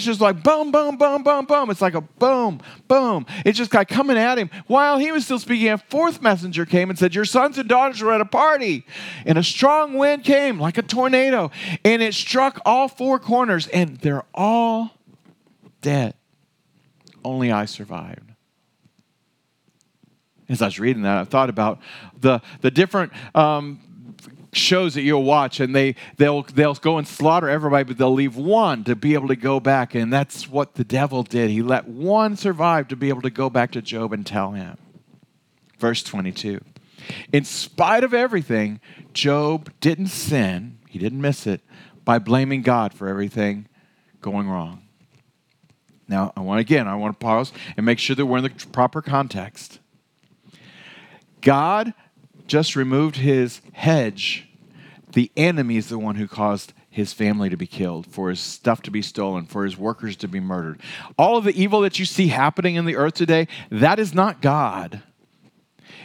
just 0.05 0.21
like 0.21 0.43
boom, 0.43 0.73
boom, 0.73 0.97
boom, 0.97 1.23
boom, 1.23 1.45
boom. 1.45 1.71
It's 1.71 1.81
like 1.81 1.95
a 1.95 2.01
boom, 2.01 2.61
boom. 2.89 3.27
It's 3.45 3.59
just 3.59 3.73
like 3.75 3.89
coming 3.89 4.17
at 4.17 4.39
him. 4.39 4.51
While 4.67 4.99
he 4.99 5.13
was 5.13 5.25
still 5.25 5.39
speaking, 5.39 5.69
a 5.69 5.79
fourth 5.79 6.23
messenger 6.23 6.65
came 6.67 6.91
and 6.91 6.99
said, 6.99 7.15
Your 7.15 7.25
sons 7.25 7.59
and 7.59 7.69
daughters 7.69 8.01
were 8.03 8.13
at 8.13 8.21
a 8.21 8.27
party. 8.27 8.85
And 9.27 9.39
a 9.39 9.43
strong 9.43 9.95
wind 9.95 10.25
came 10.25 10.61
like 10.61 10.79
a 10.79 10.83
tornado, 10.83 11.51
and 11.85 12.03
it 12.03 12.15
struck 12.15 12.61
all 12.65 12.89
four 12.89 13.19
corners, 13.19 13.67
and 13.69 13.99
they're 13.99 14.25
all 14.35 14.91
dead. 15.81 16.15
Only 17.25 17.53
I 17.53 17.67
survived 17.67 18.33
as 20.53 20.63
I 20.63 20.67
was 20.67 20.79
reading 20.79 21.03
that, 21.03 21.19
I 21.19 21.25
thought 21.25 21.49
about 21.49 21.81
the, 22.19 22.41
the 22.61 22.71
different 22.71 23.13
um, 23.35 23.81
shows 24.53 24.95
that 24.95 25.03
you'll 25.03 25.23
watch 25.23 25.61
and 25.61 25.75
they 25.75 25.95
they'll 26.19 26.43
they'll 26.43 26.75
go 26.75 26.99
and 26.99 27.09
slaughter 27.09 27.49
everybody 27.49 27.85
but 27.85 27.97
they'll 27.97 28.13
leave 28.13 28.37
one 28.37 28.85
to 28.85 28.95
be 28.95 29.15
able 29.15 29.29
to 29.29 29.37
go 29.37 29.59
back 29.59 29.95
and 29.95 30.13
that's 30.13 30.49
what 30.49 30.75
the 30.75 30.85
devil 30.85 31.23
did. 31.23 31.51
He 31.51 31.63
let 31.63 31.89
one 31.89 32.37
survive 32.37 32.89
to 32.89 32.97
be 32.97 33.09
able 33.09 33.23
to 33.23 33.31
go 33.31 33.49
back 33.49 33.73
to 33.73 33.83
job 33.83 34.13
and 34.13 34.27
tell 34.27 34.53
him. 34.53 34.77
Verse 35.79 36.03
22 36.03 36.61
in 37.33 37.45
spite 37.45 38.05
of 38.05 38.15
everything 38.15 38.79
job 39.15 39.71
didn't 39.81 40.09
sin 40.09 40.79
he 40.89 40.99
didn't 40.99 41.21
miss 41.21 41.47
it 41.47 41.63
by 42.05 42.19
blaming 42.19 42.63
god 42.63 42.93
for 42.93 43.09
everything 43.09 43.67
going 44.21 44.49
wrong. 44.49 44.83
Now 46.09 46.33
i 46.37 46.41
want 46.41 46.61
again 46.61 46.87
i 46.87 46.95
want 46.95 47.19
to 47.19 47.25
pause 47.25 47.53
and 47.77 47.87
make 47.87 47.99
sure 47.99 48.15
that 48.15 48.27
we're 48.27 48.39
in 48.39 48.45
the 48.45 48.67
proper 48.71 49.01
context. 49.01 49.79
God 51.41 51.95
just 52.53 52.77
removed 52.77 53.17
his 53.17 53.63
hedge, 53.73 54.47
the 55.13 55.33
enemy 55.39 55.79
is 55.79 55.89
the 55.89 55.99
one 55.99 56.17
who 56.17 56.29
caused 56.29 56.75
his 56.91 57.15
family 57.15 57.49
to 57.49 57.57
be 57.57 57.67
killed, 57.67 58.07
for 58.07 58.29
his 58.29 58.41
stuff 58.41 58.83
to 58.83 58.91
be 58.91 59.01
stolen, 59.01 59.47
for 59.47 59.65
his 59.65 59.79
workers 59.79 60.17
to 60.17 60.29
be 60.29 60.39
murdered. 60.39 60.79
All 61.17 61.39
of 61.39 61.45
the 61.45 61.59
evil 61.59 61.81
that 61.81 61.99
you 61.99 62.05
see 62.05 62.29
happening 62.29 62.75
in 62.75 62.85
the 62.85 62.97
earth 62.97 63.15
today, 63.15 63.49
that 63.71 63.99
is 63.99 64.13
not 64.13 64.43
God. 64.43 65.01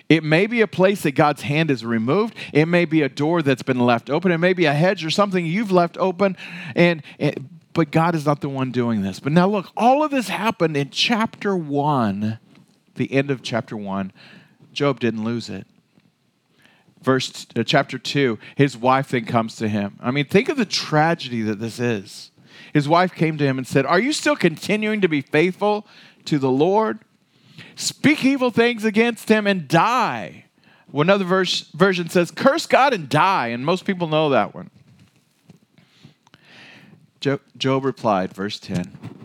It 0.07 0.23
may 0.23 0.47
be 0.47 0.61
a 0.61 0.67
place 0.67 1.01
that 1.01 1.15
God's 1.15 1.41
hand 1.41 1.69
is 1.69 1.83
removed. 1.83 2.33
It 2.53 2.67
may 2.67 2.85
be 2.85 3.01
a 3.01 3.09
door 3.09 3.41
that's 3.41 3.61
been 3.61 3.81
left 3.81 4.09
open. 4.09 4.31
It 4.31 4.37
may 4.37 4.53
be 4.53 4.63
a 4.63 4.73
hedge 4.73 5.03
or 5.03 5.09
something 5.09 5.45
you've 5.45 5.73
left 5.73 5.97
open. 5.97 6.37
And, 6.77 7.03
and 7.19 7.49
but 7.73 7.91
God 7.91 8.15
is 8.15 8.25
not 8.25 8.39
the 8.39 8.47
one 8.47 8.71
doing 8.71 9.01
this. 9.01 9.19
But 9.19 9.33
now 9.33 9.49
look, 9.49 9.69
all 9.75 10.01
of 10.01 10.11
this 10.11 10.29
happened 10.29 10.77
in 10.77 10.91
chapter 10.91 11.57
1, 11.57 12.39
the 12.95 13.11
end 13.11 13.31
of 13.31 13.41
chapter 13.41 13.75
1. 13.75 14.13
Job 14.71 15.01
didn't 15.01 15.25
lose 15.25 15.49
it 15.49 15.67
verse 17.01 17.47
uh, 17.55 17.63
chapter 17.63 17.97
2 17.97 18.37
his 18.55 18.77
wife 18.77 19.09
then 19.09 19.25
comes 19.25 19.55
to 19.57 19.67
him. 19.67 19.97
I 20.01 20.11
mean 20.11 20.25
think 20.25 20.49
of 20.49 20.57
the 20.57 20.65
tragedy 20.65 21.41
that 21.43 21.59
this 21.59 21.79
is. 21.79 22.31
His 22.73 22.87
wife 22.87 23.13
came 23.13 23.37
to 23.37 23.45
him 23.45 23.57
and 23.57 23.67
said 23.67 23.85
are 23.85 23.99
you 23.99 24.13
still 24.13 24.35
continuing 24.35 25.01
to 25.01 25.07
be 25.07 25.21
faithful 25.21 25.87
to 26.25 26.39
the 26.39 26.51
lord? 26.51 26.99
Speak 27.75 28.23
evil 28.23 28.51
things 28.51 28.85
against 28.85 29.29
him 29.29 29.47
and 29.47 29.67
die. 29.67 30.45
Well, 30.91 31.01
another 31.01 31.25
verse, 31.25 31.69
version 31.71 32.09
says 32.09 32.31
curse 32.31 32.65
god 32.65 32.93
and 32.93 33.09
die. 33.09 33.47
And 33.47 33.65
most 33.65 33.85
people 33.85 34.07
know 34.07 34.29
that 34.29 34.53
one. 34.55 34.69
Job, 37.19 37.41
job 37.57 37.83
replied 37.83 38.33
verse 38.33 38.59
10 38.59 39.17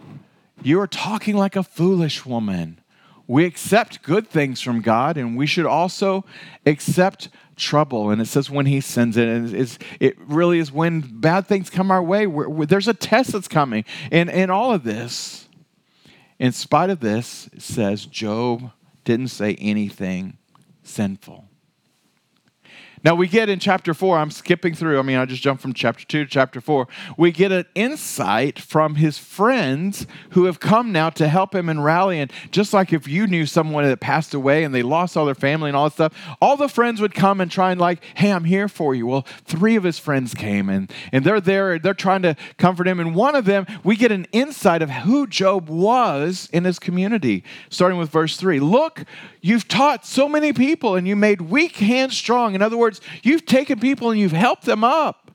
you 0.64 0.80
are 0.80 0.86
talking 0.86 1.36
like 1.36 1.56
a 1.56 1.62
foolish 1.62 2.24
woman 2.24 2.80
we 3.26 3.44
accept 3.44 4.02
good 4.02 4.28
things 4.28 4.60
from 4.60 4.80
God, 4.80 5.16
and 5.16 5.36
we 5.36 5.46
should 5.46 5.66
also 5.66 6.24
accept 6.66 7.28
trouble. 7.56 8.10
And 8.10 8.20
it 8.20 8.26
says 8.26 8.50
when 8.50 8.66
He 8.66 8.80
sends 8.80 9.16
it, 9.16 9.28
and 9.28 9.54
it's, 9.54 9.78
it 10.00 10.18
really 10.18 10.58
is 10.58 10.72
when 10.72 11.00
bad 11.00 11.46
things 11.46 11.70
come 11.70 11.90
our 11.90 12.02
way. 12.02 12.26
We're, 12.26 12.48
we're, 12.48 12.66
there's 12.66 12.88
a 12.88 12.94
test 12.94 13.32
that's 13.32 13.48
coming, 13.48 13.84
and 14.10 14.28
in 14.28 14.50
all 14.50 14.72
of 14.72 14.84
this, 14.84 15.48
in 16.38 16.52
spite 16.52 16.90
of 16.90 17.00
this, 17.00 17.48
it 17.52 17.62
says 17.62 18.06
Job 18.06 18.72
didn't 19.04 19.28
say 19.28 19.54
anything 19.56 20.38
sinful. 20.82 21.48
Now 23.04 23.16
we 23.16 23.26
get 23.26 23.48
in 23.48 23.58
chapter 23.58 23.94
four, 23.94 24.16
I'm 24.16 24.30
skipping 24.30 24.74
through. 24.74 24.98
I 24.98 25.02
mean, 25.02 25.18
I 25.18 25.24
just 25.24 25.42
jumped 25.42 25.60
from 25.60 25.72
chapter 25.72 26.04
two 26.04 26.24
to 26.24 26.30
chapter 26.30 26.60
four. 26.60 26.86
We 27.16 27.32
get 27.32 27.50
an 27.50 27.64
insight 27.74 28.60
from 28.60 28.94
his 28.94 29.18
friends 29.18 30.06
who 30.30 30.44
have 30.44 30.60
come 30.60 30.92
now 30.92 31.10
to 31.10 31.28
help 31.28 31.54
him 31.54 31.68
and 31.68 31.84
rally. 31.84 32.20
And 32.20 32.32
just 32.52 32.72
like 32.72 32.92
if 32.92 33.08
you 33.08 33.26
knew 33.26 33.44
someone 33.44 33.84
that 33.84 33.98
passed 33.98 34.34
away 34.34 34.62
and 34.62 34.72
they 34.72 34.82
lost 34.82 35.16
all 35.16 35.26
their 35.26 35.34
family 35.34 35.68
and 35.68 35.76
all 35.76 35.86
that 35.86 35.94
stuff, 35.94 36.36
all 36.40 36.56
the 36.56 36.68
friends 36.68 37.00
would 37.00 37.14
come 37.14 37.40
and 37.40 37.50
try 37.50 37.72
and 37.72 37.80
like, 37.80 38.04
hey, 38.14 38.30
I'm 38.32 38.44
here 38.44 38.68
for 38.68 38.94
you. 38.94 39.06
Well, 39.08 39.26
three 39.44 39.74
of 39.74 39.82
his 39.82 39.98
friends 39.98 40.32
came 40.32 40.68
and, 40.68 40.90
and 41.10 41.24
they're 41.24 41.40
there, 41.40 41.80
they're 41.80 41.94
trying 41.94 42.22
to 42.22 42.36
comfort 42.56 42.86
him. 42.86 43.00
And 43.00 43.16
one 43.16 43.34
of 43.34 43.46
them, 43.46 43.66
we 43.82 43.96
get 43.96 44.12
an 44.12 44.26
insight 44.30 44.80
of 44.80 44.90
who 44.90 45.26
Job 45.26 45.68
was 45.68 46.48
in 46.52 46.62
his 46.64 46.78
community, 46.78 47.42
starting 47.68 47.98
with 47.98 48.10
verse 48.10 48.36
three. 48.36 48.60
Look, 48.60 49.04
you've 49.40 49.66
taught 49.66 50.06
so 50.06 50.28
many 50.28 50.52
people 50.52 50.94
and 50.94 51.08
you 51.08 51.16
made 51.16 51.40
weak 51.40 51.76
hands 51.76 52.16
strong. 52.16 52.54
In 52.54 52.62
other 52.62 52.76
words, 52.76 52.91
words, 52.92 53.00
you've 53.22 53.46
taken 53.46 53.78
people 53.78 54.10
and 54.10 54.20
you've 54.20 54.32
helped 54.32 54.64
them 54.64 54.84
up. 54.84 55.30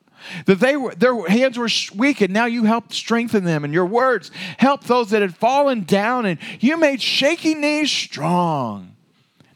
That 0.46 0.60
they 0.60 0.76
were, 0.76 0.96
their 0.96 1.28
hands 1.28 1.58
were 1.58 1.70
weak, 1.96 2.22
and 2.22 2.34
now 2.34 2.46
you 2.46 2.64
helped 2.64 2.92
strengthen 2.92 3.44
them. 3.44 3.64
And 3.64 3.72
your 3.72 3.86
words 3.86 4.32
helped 4.58 4.88
those 4.88 5.12
that 5.12 5.22
had 5.22 5.36
fallen 5.36 5.84
down, 5.84 6.26
and 6.26 6.40
you 6.60 6.76
made 6.76 7.02
shaky 7.02 7.54
knees 7.54 7.92
strong. 7.92 8.96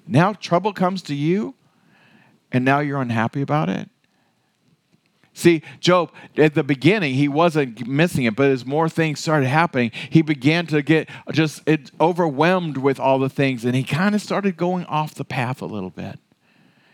Now 0.08 0.34
trouble 0.34 0.72
comes 0.72 1.02
to 1.04 1.16
you, 1.16 1.56
and 2.52 2.64
now 2.64 2.80
you're 2.80 3.02
unhappy 3.02 3.42
about 3.42 3.70
it. 3.70 3.90
See, 5.34 5.64
Job, 5.80 6.12
at 6.38 6.54
the 6.54 6.64
beginning, 6.64 7.16
he 7.16 7.28
wasn't 7.28 7.88
missing 7.88 8.26
it, 8.26 8.36
but 8.36 8.52
as 8.52 8.64
more 8.64 8.88
things 8.88 9.20
started 9.20 9.48
happening, 9.48 9.92
he 10.12 10.22
began 10.22 10.68
to 10.68 10.84
get 10.84 11.10
just 11.32 11.68
overwhelmed 12.00 12.78
with 12.78 13.00
all 13.00 13.18
the 13.18 13.30
things, 13.30 13.66
and 13.66 13.76
he 13.76 13.84
kind 13.84 14.14
of 14.14 14.22
started 14.22 14.58
going 14.58 14.86
off 14.86 15.16
the 15.16 15.26
path 15.26 15.62
a 15.62 15.66
little 15.66 15.90
bit. 15.90 16.20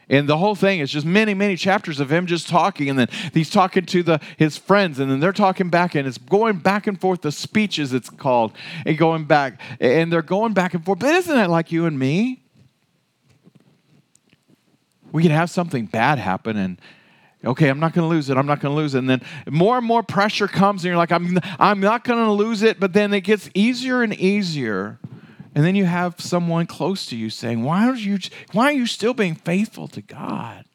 And 0.09 0.27
the 0.27 0.37
whole 0.37 0.55
thing 0.55 0.79
is 0.79 0.89
just 0.89 1.05
many, 1.05 1.33
many 1.33 1.57
chapters 1.57 1.99
of 1.99 2.09
him 2.09 2.27
just 2.27 2.47
talking, 2.47 2.89
and 2.89 2.97
then 2.97 3.09
he's 3.33 3.49
talking 3.49 3.85
to 3.87 4.03
the, 4.03 4.21
his 4.37 4.57
friends, 4.57 4.99
and 4.99 5.11
then 5.11 5.19
they're 5.19 5.33
talking 5.33 5.69
back, 5.69 5.95
and 5.95 6.07
it's 6.07 6.17
going 6.17 6.59
back 6.59 6.87
and 6.87 6.99
forth, 6.99 7.21
the 7.21 7.31
speeches 7.31 7.93
it's 7.93 8.09
called, 8.09 8.53
and 8.85 8.97
going 8.97 9.25
back, 9.25 9.59
and 9.81 10.11
they're 10.11 10.21
going 10.21 10.53
back 10.53 10.73
and 10.73 10.85
forth. 10.85 10.99
But 10.99 11.13
isn't 11.13 11.35
that 11.35 11.49
like 11.49 11.71
you 11.73 11.85
and 11.85 11.99
me? 11.99 12.41
We 15.11 15.23
can 15.23 15.31
have 15.31 15.49
something 15.49 15.87
bad 15.87 16.19
happen, 16.19 16.55
and 16.55 16.79
okay, 17.43 17.67
I'm 17.67 17.79
not 17.79 17.93
going 17.93 18.03
to 18.03 18.09
lose 18.09 18.29
it. 18.29 18.37
I'm 18.37 18.45
not 18.45 18.61
going 18.61 18.73
to 18.73 18.77
lose 18.77 18.95
it. 18.95 18.99
And 18.99 19.09
then 19.09 19.21
more 19.49 19.77
and 19.77 19.85
more 19.85 20.03
pressure 20.03 20.47
comes, 20.47 20.83
and 20.83 20.89
you're 20.89 20.97
like, 20.97 21.11
I'm, 21.11 21.37
I'm 21.59 21.79
not 21.81 22.03
going 22.05 22.23
to 22.23 22.31
lose 22.31 22.61
it. 22.61 22.79
But 22.79 22.93
then 22.93 23.13
it 23.13 23.21
gets 23.21 23.49
easier 23.53 24.03
and 24.03 24.13
easier 24.13 24.99
and 25.57 25.65
then 25.65 25.73
you 25.73 25.85
have 25.85 26.21
someone 26.21 26.67
close 26.67 27.07
to 27.07 27.17
you 27.17 27.31
saying, 27.31 27.63
Why, 27.63 27.87
are 27.87 27.95
you, 27.95 28.19
why 28.51 28.65
are 28.65 28.77
you 28.77 28.85
still 28.85 29.15
being 29.15 29.33
faithful 29.33 29.87
to 29.87 30.03
God? 30.03 30.65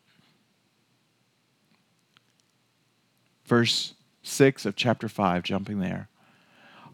Verse 3.44 3.94
6 4.24 4.66
of 4.66 4.74
chapter 4.74 5.08
5, 5.08 5.44
jumping 5.44 5.78
there. 5.78 6.08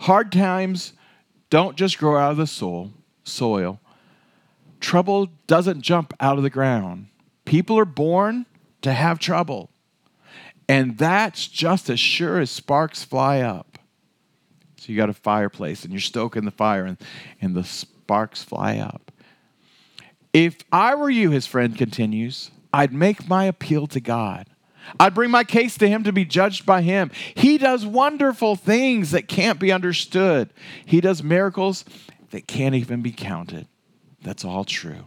Hard 0.01 0.31
times 0.31 0.93
don't 1.49 1.79
just 1.79 1.97
grow 1.97 2.19
out 2.19 2.33
of 2.33 2.37
the 2.37 2.47
soul, 2.47 2.91
soil. 3.25 3.81
Trouble 4.81 5.31
doesn't 5.47 5.81
jump 5.81 6.13
out 6.21 6.37
of 6.37 6.43
the 6.43 6.51
ground. 6.51 7.07
People 7.47 7.79
are 7.79 7.87
born 7.87 8.45
to 8.83 8.93
have 8.93 9.19
trouble. 9.19 9.71
And 10.69 10.99
that's 10.99 11.49
just 11.49 11.89
as 11.89 11.99
sure 11.99 12.39
as 12.39 12.51
sparks 12.51 13.03
fly 13.03 13.41
up. 13.41 13.68
So 14.89 14.93
you 14.93 14.97
got 14.97 15.11
a 15.11 15.13
fireplace 15.13 15.85
and 15.85 15.93
you're 15.93 16.01
stoking 16.01 16.47
the 16.47 16.51
fire 16.51 16.87
and, 16.87 16.97
and 17.43 17.55
the 17.55 17.63
sparks 17.63 18.43
fly 18.43 18.79
up. 18.79 19.13
If 20.33 20.61
I 20.73 20.95
were 20.95 21.11
you, 21.11 21.31
his 21.31 21.47
friend 21.47 21.77
continues, 21.77 22.51
I'd 22.73 22.95
make 22.95 23.29
my 23.29 23.45
appeal 23.45 23.87
to 23.89 24.01
God. 24.01 24.47
I'd 24.99 25.13
bring 25.13 25.31
my 25.31 25.45
case 25.45 25.77
to 25.77 25.89
him 25.91 26.05
to 26.05 26.13
be 26.15 26.25
judged 26.25 26.65
by 26.65 26.81
him. 26.81 27.11
He 27.35 27.59
does 27.59 27.85
wonderful 27.85 28.57
things 28.57 29.11
that 29.11 29.29
can't 29.29 29.61
be 29.61 29.71
understood. 29.71 30.55
He 30.87 31.03
does 31.03 31.23
miracles 31.23 31.85
that 32.31 32.49
can't 32.49 32.75
even 32.75 33.03
be 33.03 33.13
counted. 33.13 33.69
That's 34.23 34.43
all 34.43 34.65
true. 34.65 35.05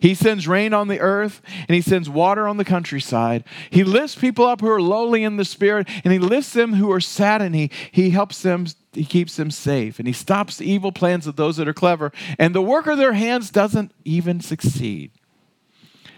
He 0.00 0.14
sends 0.14 0.48
rain 0.48 0.72
on 0.72 0.88
the 0.88 1.00
earth 1.00 1.42
and 1.68 1.74
he 1.74 1.80
sends 1.80 2.08
water 2.08 2.46
on 2.46 2.56
the 2.56 2.64
countryside. 2.64 3.44
He 3.70 3.84
lifts 3.84 4.14
people 4.14 4.46
up 4.46 4.60
who 4.60 4.70
are 4.70 4.80
lowly 4.80 5.24
in 5.24 5.36
the 5.36 5.44
spirit 5.44 5.88
and 6.04 6.12
he 6.12 6.18
lifts 6.18 6.52
them 6.52 6.74
who 6.74 6.90
are 6.92 7.00
sad 7.00 7.42
and 7.42 7.54
he, 7.54 7.70
he 7.90 8.10
helps 8.10 8.42
them, 8.42 8.66
he 8.92 9.04
keeps 9.04 9.36
them 9.36 9.50
safe 9.50 9.98
and 9.98 10.06
he 10.06 10.12
stops 10.12 10.56
the 10.56 10.70
evil 10.70 10.92
plans 10.92 11.26
of 11.26 11.36
those 11.36 11.56
that 11.56 11.68
are 11.68 11.74
clever. 11.74 12.12
And 12.38 12.54
the 12.54 12.62
work 12.62 12.86
of 12.86 12.98
their 12.98 13.14
hands 13.14 13.50
doesn't 13.50 13.92
even 14.04 14.40
succeed. 14.40 15.10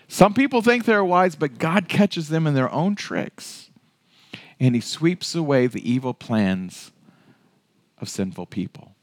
Some 0.08 0.34
people 0.34 0.60
think 0.60 0.84
they're 0.84 1.04
wise, 1.04 1.34
but 1.34 1.58
God 1.58 1.88
catches 1.88 2.28
them 2.28 2.46
in 2.46 2.54
their 2.54 2.70
own 2.70 2.94
tricks 2.94 3.70
and 4.60 4.74
he 4.74 4.80
sweeps 4.80 5.34
away 5.34 5.66
the 5.66 5.88
evil 5.88 6.14
plans 6.14 6.92
of 7.98 8.08
sinful 8.08 8.46
people. 8.46 8.93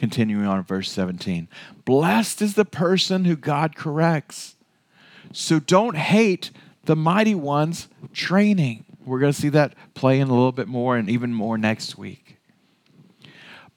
Continuing 0.00 0.46
on 0.46 0.62
verse 0.64 0.90
17. 0.90 1.46
Blessed 1.84 2.40
is 2.40 2.54
the 2.54 2.64
person 2.64 3.26
who 3.26 3.36
God 3.36 3.76
corrects. 3.76 4.56
So 5.30 5.60
don't 5.60 5.94
hate 5.94 6.52
the 6.86 6.96
mighty 6.96 7.34
one's 7.34 7.86
training. 8.14 8.86
We're 9.04 9.18
going 9.18 9.34
to 9.34 9.38
see 9.38 9.50
that 9.50 9.74
play 9.92 10.18
in 10.18 10.28
a 10.28 10.32
little 10.32 10.52
bit 10.52 10.68
more 10.68 10.96
and 10.96 11.10
even 11.10 11.34
more 11.34 11.58
next 11.58 11.98
week. 11.98 12.38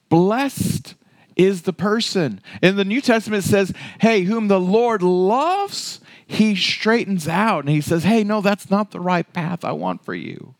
Blessed 0.07 0.95
is 1.35 1.63
the 1.63 1.73
person. 1.73 2.39
In 2.61 2.77
the 2.77 2.85
New 2.85 3.01
Testament, 3.01 3.43
it 3.43 3.49
says, 3.49 3.73
Hey, 3.99 4.21
whom 4.21 4.47
the 4.47 4.61
Lord 4.61 5.03
loves, 5.03 5.99
he 6.25 6.55
straightens 6.55 7.27
out. 7.27 7.65
And 7.65 7.69
he 7.69 7.81
says, 7.81 8.05
Hey, 8.05 8.23
no, 8.23 8.39
that's 8.39 8.69
not 8.69 8.91
the 8.91 9.01
right 9.01 9.33
path 9.33 9.65
I 9.65 9.73
want 9.73 10.05
for 10.05 10.15
you. 10.15 10.55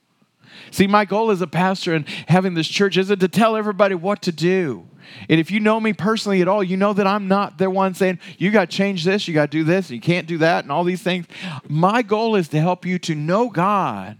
See, 0.72 0.88
my 0.88 1.06
goal 1.06 1.32
as 1.32 1.40
a 1.40 1.48
pastor 1.48 1.94
and 1.94 2.06
having 2.28 2.54
this 2.54 2.68
church 2.68 2.98
isn't 2.98 3.20
to 3.20 3.30
tell 3.30 3.56
everybody 3.56 3.96
what 3.96 4.22
to 4.24 4.34
do. 4.34 4.90
And 5.30 5.40
if 5.40 5.52
you 5.52 5.60
know 5.60 5.80
me 5.80 5.94
personally 5.94 6.42
at 6.42 6.48
all, 6.48 6.64
you 6.64 6.78
know 6.78 6.94
that 6.94 7.08
I'm 7.08 7.28
not 7.28 7.58
the 7.58 7.70
one 7.70 7.94
saying, 7.94 8.20
you 8.38 8.52
got 8.52 8.70
to 8.70 8.78
change 8.78 9.04
this, 9.04 9.28
you 9.28 9.34
got 9.34 9.52
to 9.52 9.58
do 9.58 9.64
this, 9.64 9.90
you 9.90 10.02
can't 10.02 10.28
do 10.28 10.38
that, 10.40 10.64
and 10.64 10.72
all 10.72 10.84
these 10.84 11.02
things. 11.02 11.26
My 11.68 12.02
goal 12.02 12.36
is 12.36 12.48
to 12.50 12.60
help 12.60 12.86
you 12.86 13.00
to 13.00 13.16
know 13.16 13.50
God, 13.50 14.18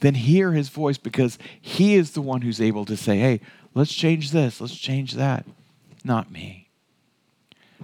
then 0.00 0.14
hear 0.14 0.52
his 0.52 0.68
voice 0.68 0.98
because 0.98 1.38
he 1.60 1.94
is 1.94 2.12
the 2.12 2.22
one 2.22 2.42
who's 2.42 2.60
able 2.60 2.84
to 2.84 2.96
say, 2.96 3.18
hey, 3.18 3.40
let's 3.74 3.94
change 3.94 4.30
this, 4.30 4.60
let's 4.60 4.76
change 4.76 5.14
that. 5.14 5.46
Not 6.04 6.30
me. 6.30 6.68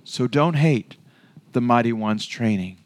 So 0.04 0.26
don't 0.26 0.54
hate 0.54 0.96
the 1.52 1.61
mighty 1.61 1.92
one's 1.92 2.26
training. 2.26 2.78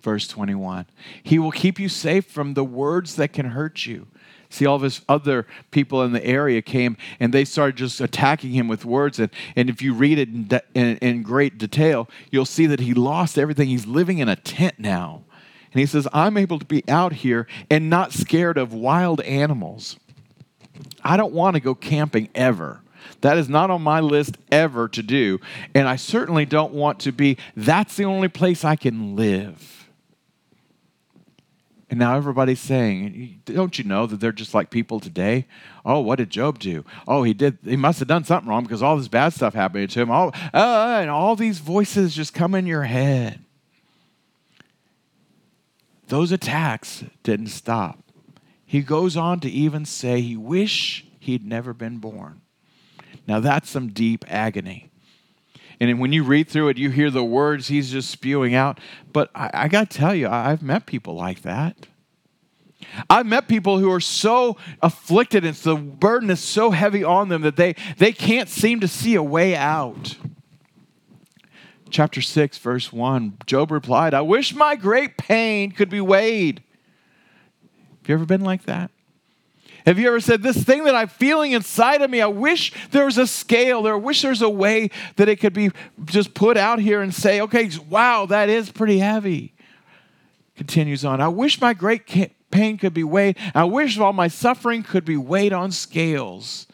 Verse 0.00 0.28
21 0.28 0.86
He 1.22 1.38
will 1.38 1.50
keep 1.50 1.78
you 1.80 1.88
safe 1.88 2.26
from 2.26 2.54
the 2.54 2.64
words 2.64 3.16
that 3.16 3.32
can 3.32 3.46
hurt 3.46 3.86
you. 3.86 4.06
See, 4.50 4.66
all 4.66 4.76
of 4.76 4.82
his 4.82 5.02
other 5.08 5.46
people 5.70 6.02
in 6.02 6.12
the 6.12 6.24
area 6.24 6.62
came 6.62 6.96
and 7.20 7.32
they 7.32 7.44
started 7.44 7.76
just 7.76 8.00
attacking 8.00 8.52
him 8.52 8.68
with 8.68 8.84
words. 8.84 9.18
And, 9.18 9.30
and 9.54 9.68
if 9.68 9.82
you 9.82 9.92
read 9.94 10.18
it 10.18 10.28
in, 10.28 10.48
de- 10.48 10.62
in, 10.74 10.96
in 10.98 11.22
great 11.22 11.58
detail, 11.58 12.08
you'll 12.30 12.44
see 12.44 12.66
that 12.66 12.80
he 12.80 12.94
lost 12.94 13.38
everything. 13.38 13.68
He's 13.68 13.86
living 13.86 14.18
in 14.18 14.28
a 14.28 14.36
tent 14.36 14.78
now. 14.78 15.24
And 15.72 15.80
he 15.80 15.86
says, 15.86 16.08
I'm 16.12 16.36
able 16.36 16.58
to 16.58 16.64
be 16.64 16.82
out 16.88 17.12
here 17.12 17.46
and 17.70 17.90
not 17.90 18.12
scared 18.12 18.56
of 18.56 18.72
wild 18.72 19.20
animals. 19.22 19.96
I 21.02 21.16
don't 21.16 21.32
want 21.32 21.54
to 21.54 21.60
go 21.60 21.74
camping 21.74 22.28
ever. 22.34 22.80
That 23.20 23.38
is 23.38 23.48
not 23.48 23.70
on 23.70 23.82
my 23.82 24.00
list 24.00 24.36
ever 24.50 24.88
to 24.88 25.02
do. 25.02 25.40
And 25.74 25.88
I 25.88 25.96
certainly 25.96 26.44
don't 26.44 26.72
want 26.72 27.00
to 27.00 27.12
be, 27.12 27.36
that's 27.56 27.96
the 27.96 28.04
only 28.04 28.28
place 28.28 28.64
I 28.64 28.76
can 28.76 29.16
live. 29.16 29.85
And 31.88 32.00
now 32.00 32.16
everybody's 32.16 32.60
saying, 32.60 33.42
don't 33.44 33.78
you 33.78 33.84
know 33.84 34.06
that 34.06 34.18
they're 34.18 34.32
just 34.32 34.54
like 34.54 34.70
people 34.70 34.98
today? 34.98 35.46
Oh, 35.84 36.00
what 36.00 36.16
did 36.16 36.30
Job 36.30 36.58
do? 36.58 36.84
Oh, 37.06 37.22
he 37.22 37.32
did. 37.32 37.58
He 37.64 37.76
must 37.76 38.00
have 38.00 38.08
done 38.08 38.24
something 38.24 38.48
wrong 38.48 38.64
because 38.64 38.82
all 38.82 38.96
this 38.96 39.06
bad 39.06 39.32
stuff 39.32 39.54
happened 39.54 39.90
to 39.90 40.00
him. 40.00 40.10
Oh, 40.10 40.32
uh, 40.52 40.98
and 41.00 41.10
all 41.10 41.36
these 41.36 41.60
voices 41.60 42.14
just 42.14 42.34
come 42.34 42.56
in 42.56 42.66
your 42.66 42.82
head. 42.82 43.44
Those 46.08 46.32
attacks 46.32 47.04
didn't 47.22 47.48
stop. 47.48 48.00
He 48.64 48.80
goes 48.80 49.16
on 49.16 49.38
to 49.40 49.50
even 49.50 49.84
say 49.84 50.20
he 50.20 50.36
wish 50.36 51.06
he'd 51.20 51.46
never 51.46 51.72
been 51.72 51.98
born. 51.98 52.40
Now 53.28 53.38
that's 53.38 53.70
some 53.70 53.88
deep 53.88 54.24
agony. 54.28 54.85
And 55.80 56.00
when 56.00 56.12
you 56.12 56.24
read 56.24 56.48
through 56.48 56.68
it, 56.68 56.78
you 56.78 56.90
hear 56.90 57.10
the 57.10 57.24
words 57.24 57.68
he's 57.68 57.90
just 57.90 58.10
spewing 58.10 58.54
out. 58.54 58.80
But 59.12 59.30
I, 59.34 59.50
I 59.52 59.68
got 59.68 59.90
to 59.90 59.98
tell 59.98 60.14
you, 60.14 60.28
I've 60.28 60.62
met 60.62 60.86
people 60.86 61.14
like 61.14 61.42
that. 61.42 61.86
I've 63.10 63.26
met 63.26 63.48
people 63.48 63.78
who 63.78 63.90
are 63.92 64.00
so 64.00 64.56
afflicted 64.80 65.44
and 65.44 65.56
the 65.56 65.76
burden 65.76 66.30
is 66.30 66.40
so 66.40 66.70
heavy 66.70 67.02
on 67.04 67.28
them 67.28 67.42
that 67.42 67.56
they, 67.56 67.74
they 67.98 68.12
can't 68.12 68.48
seem 68.48 68.80
to 68.80 68.88
see 68.88 69.14
a 69.14 69.22
way 69.22 69.56
out. 69.56 70.16
Chapter 71.90 72.20
6, 72.20 72.58
verse 72.58 72.92
1 72.92 73.38
Job 73.46 73.70
replied, 73.70 74.14
I 74.14 74.20
wish 74.20 74.54
my 74.54 74.76
great 74.76 75.16
pain 75.16 75.70
could 75.70 75.88
be 75.88 76.00
weighed. 76.00 76.62
Have 78.02 78.08
you 78.08 78.14
ever 78.14 78.26
been 78.26 78.42
like 78.42 78.64
that? 78.64 78.90
Have 79.86 80.00
you 80.00 80.08
ever 80.08 80.18
said, 80.18 80.42
This 80.42 80.62
thing 80.62 80.84
that 80.84 80.96
I'm 80.96 81.08
feeling 81.08 81.52
inside 81.52 82.02
of 82.02 82.10
me, 82.10 82.20
I 82.20 82.26
wish 82.26 82.72
there 82.90 83.04
was 83.04 83.18
a 83.18 83.26
scale, 83.26 83.86
or 83.86 83.94
I 83.94 83.96
wish 83.96 84.20
there's 84.20 84.42
a 84.42 84.50
way 84.50 84.90
that 85.14 85.28
it 85.28 85.36
could 85.36 85.52
be 85.52 85.70
just 86.04 86.34
put 86.34 86.56
out 86.56 86.80
here 86.80 87.00
and 87.00 87.14
say, 87.14 87.40
Okay, 87.40 87.70
wow, 87.88 88.26
that 88.26 88.48
is 88.48 88.70
pretty 88.70 88.98
heavy. 88.98 89.54
Continues 90.56 91.04
on, 91.04 91.20
I 91.20 91.28
wish 91.28 91.60
my 91.60 91.72
great 91.72 92.06
pain 92.50 92.78
could 92.78 92.94
be 92.94 93.04
weighed. 93.04 93.36
I 93.54 93.64
wish 93.64 93.98
all 93.98 94.12
my 94.12 94.28
suffering 94.28 94.82
could 94.82 95.04
be 95.04 95.16
weighed 95.16 95.52
on 95.52 95.70
scales. 95.70 96.66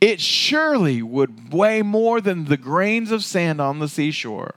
It 0.00 0.20
surely 0.20 1.02
would 1.02 1.52
weigh 1.52 1.82
more 1.82 2.20
than 2.20 2.44
the 2.44 2.56
grains 2.56 3.10
of 3.10 3.24
sand 3.24 3.60
on 3.60 3.78
the 3.78 3.88
seashore. 3.88 4.54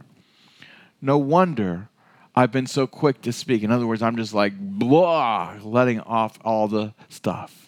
No 1.02 1.18
wonder 1.18 1.90
I've 2.36 2.52
been 2.52 2.68
so 2.68 2.86
quick 2.86 3.22
to 3.22 3.32
speak. 3.32 3.64
In 3.64 3.72
other 3.72 3.88
words, 3.88 4.02
I'm 4.02 4.18
just 4.18 4.34
like, 4.34 4.54
blah, 4.60 5.56
letting 5.64 6.02
off 6.02 6.38
all 6.44 6.68
the 6.68 6.94
stuff. 7.08 7.65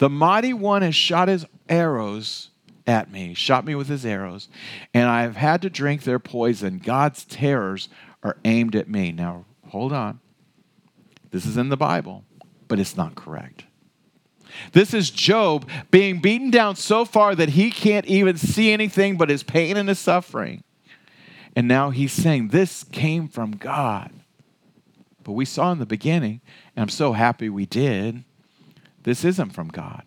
The 0.00 0.08
mighty 0.08 0.54
one 0.54 0.80
has 0.80 0.94
shot 0.94 1.28
his 1.28 1.44
arrows 1.68 2.48
at 2.86 3.12
me, 3.12 3.34
shot 3.34 3.66
me 3.66 3.74
with 3.74 3.88
his 3.88 4.06
arrows, 4.06 4.48
and 4.94 5.10
I 5.10 5.22
have 5.22 5.36
had 5.36 5.60
to 5.60 5.68
drink 5.68 6.04
their 6.04 6.18
poison. 6.18 6.78
God's 6.78 7.26
terrors 7.26 7.90
are 8.22 8.38
aimed 8.46 8.74
at 8.74 8.88
me. 8.88 9.12
Now, 9.12 9.44
hold 9.68 9.92
on. 9.92 10.20
This 11.32 11.44
is 11.44 11.58
in 11.58 11.68
the 11.68 11.76
Bible, 11.76 12.24
but 12.66 12.80
it's 12.80 12.96
not 12.96 13.14
correct. 13.14 13.64
This 14.72 14.94
is 14.94 15.10
Job 15.10 15.68
being 15.90 16.22
beaten 16.22 16.50
down 16.50 16.76
so 16.76 17.04
far 17.04 17.34
that 17.34 17.50
he 17.50 17.70
can't 17.70 18.06
even 18.06 18.38
see 18.38 18.72
anything 18.72 19.18
but 19.18 19.28
his 19.28 19.42
pain 19.42 19.76
and 19.76 19.90
his 19.90 19.98
suffering. 19.98 20.64
And 21.54 21.68
now 21.68 21.90
he's 21.90 22.12
saying, 22.12 22.48
This 22.48 22.84
came 22.84 23.28
from 23.28 23.50
God. 23.50 24.12
But 25.24 25.32
we 25.32 25.44
saw 25.44 25.72
in 25.72 25.78
the 25.78 25.84
beginning, 25.84 26.40
and 26.74 26.84
I'm 26.84 26.88
so 26.88 27.12
happy 27.12 27.50
we 27.50 27.66
did, 27.66 28.24
this 29.02 29.24
isn't 29.24 29.50
from 29.50 29.68
God. 29.68 30.04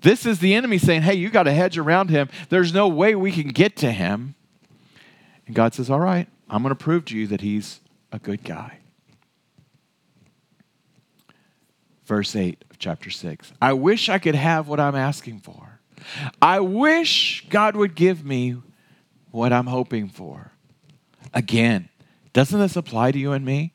This 0.00 0.26
is 0.26 0.40
the 0.40 0.54
enemy 0.54 0.78
saying, 0.78 1.02
Hey, 1.02 1.14
you 1.14 1.30
got 1.30 1.46
a 1.46 1.52
hedge 1.52 1.78
around 1.78 2.10
him. 2.10 2.28
There's 2.48 2.72
no 2.72 2.88
way 2.88 3.14
we 3.14 3.32
can 3.32 3.48
get 3.48 3.76
to 3.76 3.92
him. 3.92 4.34
And 5.46 5.54
God 5.54 5.74
says, 5.74 5.90
All 5.90 6.00
right, 6.00 6.28
I'm 6.48 6.62
going 6.62 6.74
to 6.74 6.84
prove 6.84 7.04
to 7.06 7.16
you 7.16 7.26
that 7.28 7.40
he's 7.40 7.80
a 8.12 8.18
good 8.18 8.44
guy. 8.44 8.78
Verse 12.04 12.34
8 12.34 12.64
of 12.70 12.78
chapter 12.78 13.10
6 13.10 13.52
I 13.60 13.74
wish 13.74 14.08
I 14.08 14.18
could 14.18 14.34
have 14.34 14.66
what 14.68 14.80
I'm 14.80 14.94
asking 14.94 15.40
for. 15.40 15.80
I 16.40 16.60
wish 16.60 17.46
God 17.50 17.76
would 17.76 17.94
give 17.94 18.24
me 18.24 18.56
what 19.30 19.52
I'm 19.52 19.66
hoping 19.66 20.08
for. 20.08 20.52
Again, 21.34 21.88
doesn't 22.32 22.58
this 22.58 22.76
apply 22.76 23.12
to 23.12 23.18
you 23.18 23.32
and 23.32 23.44
me? 23.44 23.74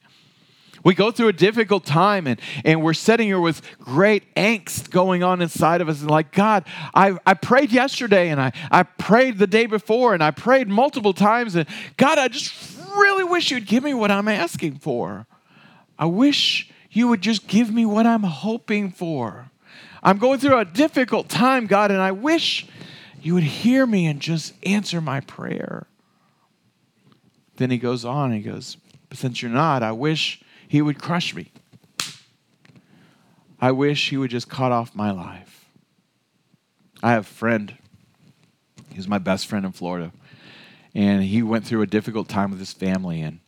We 0.84 0.94
go 0.94 1.12
through 1.12 1.30
a 1.30 1.34
difficult 1.34 1.86
time 1.86 2.28
and, 2.28 2.40
and 2.66 2.84
we're 2.84 2.94
sitting 2.94 3.28
here 3.28 3.40
with 3.40 3.62
great 3.80 4.34
angst 4.36 4.90
going 4.90 5.24
on 5.24 5.42
inside 5.42 5.80
of 5.80 5.88
us. 5.88 6.02
And 6.02 6.12
like, 6.12 6.32
God, 6.34 6.66
I, 6.94 7.18
I 7.26 7.36
prayed 7.36 7.72
yesterday 7.72 8.30
and 8.30 8.42
I, 8.42 8.52
I 8.70 8.84
prayed 8.84 9.38
the 9.38 9.48
day 9.48 9.66
before 9.66 10.14
and 10.14 10.22
I 10.22 10.32
prayed 10.32 10.68
multiple 10.68 11.14
times. 11.14 11.56
And 11.56 11.70
God, 11.96 12.18
I 12.18 12.28
just 12.28 12.54
really 12.98 13.24
wish 13.24 13.50
you'd 13.50 13.66
give 13.66 13.84
me 13.84 13.94
what 13.94 14.12
I'm 14.12 14.28
asking 14.28 14.80
for. 14.80 15.26
I 15.98 16.06
wish 16.06 16.70
you 16.92 17.08
would 17.08 17.22
just 17.22 17.48
give 17.48 17.74
me 17.74 17.86
what 17.86 18.06
I'm 18.06 18.24
hoping 18.24 18.92
for. 18.92 19.50
I'm 20.04 20.18
going 20.18 20.40
through 20.40 20.60
a 20.60 20.66
difficult 20.66 21.30
time, 21.30 21.66
God, 21.66 21.92
and 21.92 22.02
I 22.02 22.12
wish 22.12 22.68
you 23.22 23.36
would 23.36 23.44
hear 23.44 23.86
me 23.86 24.06
and 24.06 24.20
just 24.20 24.54
answer 24.66 25.00
my 25.00 25.22
prayer. 25.22 25.88
Then 27.56 27.72
he 27.72 27.78
goes 27.78 28.04
on, 28.04 28.34
he 28.34 28.42
goes, 28.42 28.76
But 29.08 29.18
since 29.18 29.42
you're 29.42 29.50
not, 29.50 29.82
I 29.82 29.94
wish 29.94 30.42
he 30.74 30.82
would 30.82 31.00
crush 31.00 31.36
me. 31.36 31.52
I 33.62 33.72
wish 33.72 34.10
he 34.10 34.18
would 34.18 34.32
just 34.32 34.50
cut 34.50 34.72
off 34.72 34.96
my 34.96 35.12
life. 35.12 35.70
I 37.04 37.12
have 37.12 37.28
a 37.28 37.30
friend, 37.30 37.78
he's 38.92 39.08
my 39.08 39.20
best 39.20 39.46
friend 39.46 39.68
in 39.68 39.72
Florida, 39.72 40.12
and 40.96 41.22
he 41.22 41.44
went 41.44 41.68
through 41.68 41.84
a 41.84 41.86
difficult 41.86 42.28
time 42.28 42.50
with 42.50 42.58
his 42.58 42.74
family. 42.74 43.22
And 43.22 43.40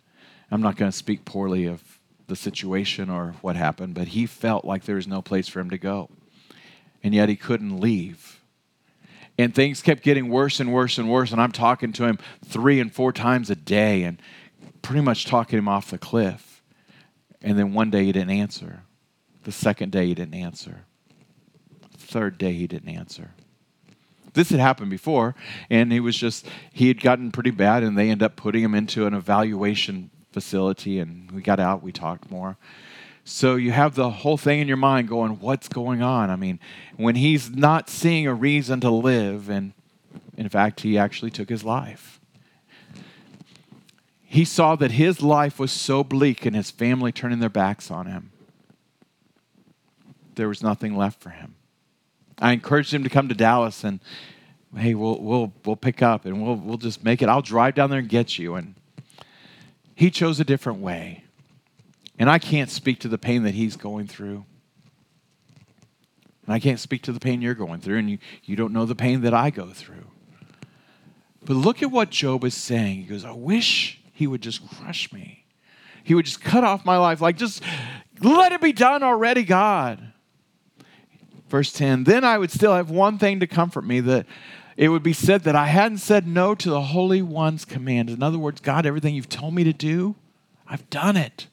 I'm 0.51 0.61
not 0.61 0.77
going 0.77 0.91
to 0.91 0.95
speak 0.95 1.25
poorly 1.25 1.65
of 1.65 1.97
the 2.27 2.35
situation 2.35 3.09
or 3.09 3.33
what 3.41 3.55
happened, 3.55 3.95
but 3.95 4.09
he 4.09 4.27
felt 4.27 4.63
like 4.63 4.83
there 4.83 4.97
was 4.97 5.07
no 5.07 5.23
place 5.23 5.47
for 5.47 5.59
him 5.59 5.71
to 5.71 5.79
go. 5.79 6.11
And 7.03 7.15
yet 7.15 7.27
he 7.27 7.35
couldn't 7.35 7.79
leave 7.79 8.39
and 9.35 9.55
things 9.55 9.81
kept 9.81 10.03
getting 10.03 10.29
worse 10.29 10.59
and 10.59 10.71
worse 10.71 10.99
and 10.99 11.09
worse. 11.09 11.31
And 11.31 11.41
I'm 11.41 11.51
talking 11.51 11.91
to 11.93 12.05
him 12.05 12.19
three 12.45 12.79
and 12.79 12.93
four 12.93 13.11
times 13.11 13.49
a 13.49 13.55
day 13.55 14.03
and 14.03 14.21
pretty 14.83 15.01
much 15.01 15.25
talking 15.25 15.57
him 15.57 15.67
off 15.67 15.89
the 15.89 15.97
cliff. 15.97 16.54
And 17.45 17.59
then 17.59 17.73
one 17.73 17.91
day 17.91 18.03
he 18.03 18.11
didn't 18.11 18.31
answer. 18.31 18.81
The 19.43 19.51
second 19.51 19.91
day 19.91 20.07
he 20.07 20.15
didn't 20.15 20.33
answer. 20.33 20.85
Third 21.95 22.39
day 22.39 22.53
he 22.53 22.65
didn't 22.65 22.89
answer. 22.89 23.31
This 24.33 24.49
had 24.49 24.59
happened 24.59 24.89
before, 24.89 25.35
and 25.69 25.91
he 25.91 25.99
was 25.99 26.17
just, 26.17 26.47
he 26.73 26.87
had 26.87 26.99
gotten 26.99 27.31
pretty 27.31 27.51
bad, 27.51 27.83
and 27.83 27.97
they 27.97 28.09
ended 28.09 28.25
up 28.25 28.35
putting 28.35 28.63
him 28.63 28.75
into 28.75 29.05
an 29.05 29.13
evaluation 29.13 30.09
facility. 30.31 30.99
And 30.99 31.31
we 31.31 31.41
got 31.41 31.59
out, 31.59 31.83
we 31.83 31.91
talked 31.91 32.29
more. 32.29 32.57
So 33.23 33.55
you 33.55 33.71
have 33.71 33.95
the 33.95 34.09
whole 34.09 34.37
thing 34.37 34.59
in 34.59 34.67
your 34.67 34.77
mind 34.77 35.07
going, 35.07 35.39
what's 35.39 35.67
going 35.67 36.01
on? 36.01 36.29
I 36.29 36.35
mean, 36.35 36.59
when 36.97 37.15
he's 37.15 37.49
not 37.49 37.89
seeing 37.89 38.27
a 38.27 38.33
reason 38.33 38.81
to 38.81 38.89
live, 38.89 39.49
and 39.49 39.73
in 40.35 40.49
fact, 40.49 40.81
he 40.81 40.97
actually 40.97 41.31
took 41.31 41.49
his 41.49 41.63
life. 41.63 42.14
He 44.35 44.43
saw 44.43 44.75
that 44.75 44.91
his 44.91 45.21
life 45.21 45.59
was 45.59 45.71
so 45.71 46.03
bleak 46.03 46.45
and 46.45 46.53
his 46.53 46.69
family 46.69 47.13
turning 47.13 47.39
their 47.39 47.47
backs 47.47 47.89
on 47.89 48.05
him. 48.05 48.33
There 50.35 50.49
was 50.49 50.61
nothing 50.61 50.97
left 50.97 51.21
for 51.21 51.29
him. 51.29 51.55
I 52.39 52.51
encouraged 52.51 52.93
him 52.93 53.05
to 53.05 53.09
come 53.09 53.29
to 53.29 53.33
Dallas 53.33 53.85
and, 53.85 54.01
hey, 54.75 54.93
we'll, 54.93 55.21
we'll, 55.21 55.53
we'll 55.63 55.77
pick 55.77 56.01
up 56.01 56.25
and 56.25 56.43
we'll, 56.43 56.57
we'll 56.57 56.75
just 56.75 57.01
make 57.01 57.21
it. 57.21 57.29
I'll 57.29 57.41
drive 57.41 57.75
down 57.75 57.89
there 57.89 57.99
and 57.99 58.09
get 58.09 58.37
you. 58.37 58.55
And 58.55 58.75
he 59.95 60.11
chose 60.11 60.37
a 60.41 60.43
different 60.43 60.79
way. 60.79 61.23
And 62.19 62.29
I 62.29 62.37
can't 62.37 62.69
speak 62.69 62.99
to 62.99 63.07
the 63.07 63.17
pain 63.17 63.43
that 63.43 63.53
he's 63.53 63.77
going 63.77 64.07
through. 64.07 64.43
And 66.45 66.53
I 66.53 66.59
can't 66.59 66.81
speak 66.81 67.03
to 67.03 67.13
the 67.13 67.21
pain 67.21 67.41
you're 67.41 67.53
going 67.53 67.79
through, 67.79 67.99
and 67.99 68.09
you, 68.09 68.17
you 68.43 68.57
don't 68.57 68.73
know 68.73 68.85
the 68.85 68.95
pain 68.95 69.21
that 69.21 69.33
I 69.33 69.49
go 69.49 69.67
through. 69.67 70.07
But 71.45 71.53
look 71.53 71.81
at 71.81 71.89
what 71.89 72.09
Job 72.09 72.43
is 72.43 72.53
saying. 72.53 72.97
He 72.97 73.03
goes, 73.03 73.23
I 73.23 73.31
wish 73.31 74.01
he 74.15 74.27
would 74.27 74.41
just 74.41 74.67
crush 74.67 75.11
me. 75.11 75.45
He 76.03 76.15
would 76.15 76.25
just 76.25 76.41
cut 76.41 76.63
off 76.63 76.85
my 76.85 76.97
life. 76.97 77.19
Like, 77.19 77.35
just 77.35 77.61
let 78.21 78.53
it 78.53 78.61
be 78.61 78.71
done 78.71 79.03
already, 79.03 79.43
God. 79.43 80.13
Verse 81.49 81.73
10 81.73 82.05
Then 82.05 82.23
I 82.23 82.37
would 82.37 82.49
still 82.49 82.73
have 82.73 82.89
one 82.89 83.17
thing 83.19 83.41
to 83.41 83.47
comfort 83.47 83.83
me 83.83 83.99
that 83.99 84.25
it 84.77 84.87
would 84.87 85.03
be 85.03 85.11
said 85.11 85.43
that 85.43 85.55
I 85.55 85.67
hadn't 85.67 85.97
said 85.97 86.25
no 86.25 86.55
to 86.55 86.69
the 86.69 86.81
Holy 86.81 87.21
One's 87.21 87.65
command. 87.65 88.09
In 88.09 88.23
other 88.23 88.39
words, 88.39 88.61
God, 88.61 88.85
everything 88.85 89.15
you've 89.15 89.29
told 89.29 89.53
me 89.53 89.65
to 89.65 89.73
do, 89.73 90.15
I've 90.65 90.89
done 90.89 91.17
it. 91.17 91.47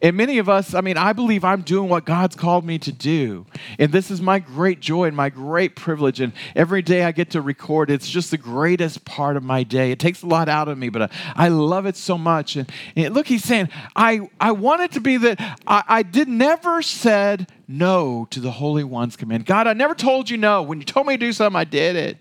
And 0.00 0.16
many 0.16 0.38
of 0.38 0.48
us, 0.48 0.72
I 0.72 0.80
mean, 0.82 0.96
I 0.96 1.12
believe 1.12 1.42
I'm 1.42 1.62
doing 1.62 1.88
what 1.88 2.04
God's 2.04 2.36
called 2.36 2.64
me 2.64 2.78
to 2.78 2.92
do. 2.92 3.44
And 3.76 3.90
this 3.90 4.08
is 4.08 4.20
my 4.20 4.38
great 4.38 4.78
joy 4.78 5.06
and 5.06 5.16
my 5.16 5.30
great 5.30 5.74
privilege. 5.74 6.20
And 6.20 6.32
every 6.54 6.80
day 6.80 7.02
I 7.02 7.10
get 7.10 7.30
to 7.30 7.40
record, 7.40 7.90
it's 7.90 8.08
just 8.08 8.30
the 8.30 8.38
greatest 8.38 9.04
part 9.04 9.36
of 9.36 9.42
my 9.42 9.64
day. 9.64 9.90
It 9.90 9.98
takes 9.98 10.22
a 10.22 10.26
lot 10.26 10.48
out 10.48 10.68
of 10.68 10.78
me, 10.78 10.90
but 10.90 11.02
uh, 11.02 11.08
I, 11.34 11.48
love 11.48 11.86
it 11.86 11.96
so 11.96 12.16
much. 12.16 12.54
And, 12.54 12.70
and, 12.94 13.14
look, 13.14 13.26
he's 13.26 13.42
saying, 13.42 13.68
I, 13.96 14.28
I 14.40 14.52
want 14.52 14.82
it 14.82 14.92
to 14.92 15.00
be 15.00 15.16
that 15.16 15.40
I, 15.66 15.82
I 15.88 16.02
did 16.02 16.28
never 16.28 16.80
said 16.80 17.50
no 17.66 18.28
to 18.30 18.38
the 18.38 18.52
Holy 18.52 18.84
One's 18.84 19.16
command. 19.16 19.44
God, 19.44 19.66
I 19.66 19.72
never 19.72 19.94
told 19.94 20.30
you 20.30 20.36
no. 20.36 20.62
When 20.62 20.78
you 20.78 20.84
told 20.84 21.08
me 21.08 21.14
to 21.14 21.18
do 21.18 21.32
something, 21.32 21.58
I 21.58 21.64
did 21.64 21.96
it. 21.96 22.18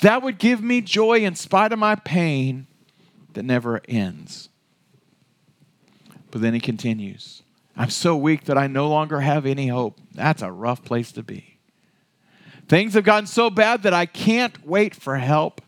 That 0.00 0.22
would 0.22 0.38
give 0.38 0.62
me 0.62 0.80
joy 0.80 1.20
in 1.20 1.34
spite 1.34 1.72
of 1.72 1.80
my 1.80 1.96
pain 1.96 2.68
that 3.32 3.44
never 3.44 3.80
ends. 3.88 4.48
But 6.30 6.40
then 6.40 6.54
he 6.54 6.60
continues 6.60 7.42
I'm 7.76 7.90
so 7.90 8.16
weak 8.16 8.44
that 8.44 8.56
I 8.56 8.66
no 8.68 8.88
longer 8.88 9.20
have 9.20 9.44
any 9.44 9.68
hope. 9.68 9.98
That's 10.14 10.42
a 10.42 10.50
rough 10.50 10.82
place 10.82 11.12
to 11.12 11.22
be. 11.22 11.58
Things 12.68 12.94
have 12.94 13.04
gotten 13.04 13.26
so 13.26 13.50
bad 13.50 13.82
that 13.82 13.92
I 13.92 14.06
can't 14.06 14.66
wait 14.66 14.94
for 14.94 15.16
help 15.16 15.60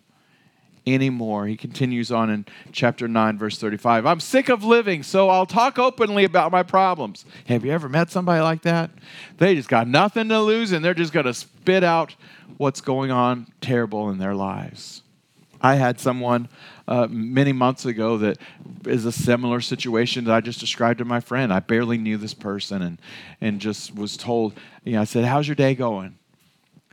anymore. 0.86 1.46
He 1.46 1.56
continues 1.56 2.10
on 2.10 2.30
in 2.30 2.46
chapter 2.72 3.06
9, 3.06 3.38
verse 3.38 3.58
35. 3.58 4.06
I'm 4.06 4.20
sick 4.20 4.48
of 4.48 4.64
living, 4.64 5.02
so 5.02 5.28
I'll 5.28 5.46
talk 5.46 5.78
openly 5.78 6.24
about 6.24 6.50
my 6.50 6.62
problems. 6.62 7.24
Have 7.46 7.64
you 7.64 7.72
ever 7.72 7.88
met 7.88 8.10
somebody 8.10 8.40
like 8.40 8.62
that? 8.62 8.90
They 9.36 9.54
just 9.54 9.68
got 9.68 9.86
nothing 9.86 10.28
to 10.30 10.40
lose 10.40 10.72
and 10.72 10.84
they're 10.84 10.94
just 10.94 11.12
going 11.12 11.26
to 11.26 11.34
spit 11.34 11.84
out 11.84 12.16
what's 12.56 12.80
going 12.80 13.10
on 13.10 13.46
terrible 13.60 14.10
in 14.10 14.18
their 14.18 14.34
lives. 14.34 15.02
I 15.60 15.74
had 15.74 16.00
someone 16.00 16.48
uh, 16.88 17.06
many 17.10 17.52
months 17.52 17.84
ago 17.84 18.16
that 18.16 18.38
is 18.86 19.04
a 19.04 19.12
similar 19.12 19.60
situation 19.60 20.24
that 20.24 20.34
I 20.34 20.40
just 20.40 20.58
described 20.58 20.98
to 20.98 21.04
my 21.04 21.20
friend. 21.20 21.52
I 21.52 21.60
barely 21.60 21.98
knew 21.98 22.16
this 22.16 22.32
person 22.32 22.80
and, 22.80 22.98
and 23.42 23.60
just 23.60 23.94
was 23.94 24.16
told, 24.16 24.54
you 24.84 24.94
know, 24.94 25.02
I 25.02 25.04
said, 25.04 25.26
How's 25.26 25.46
your 25.46 25.54
day 25.54 25.74
going? 25.74 26.16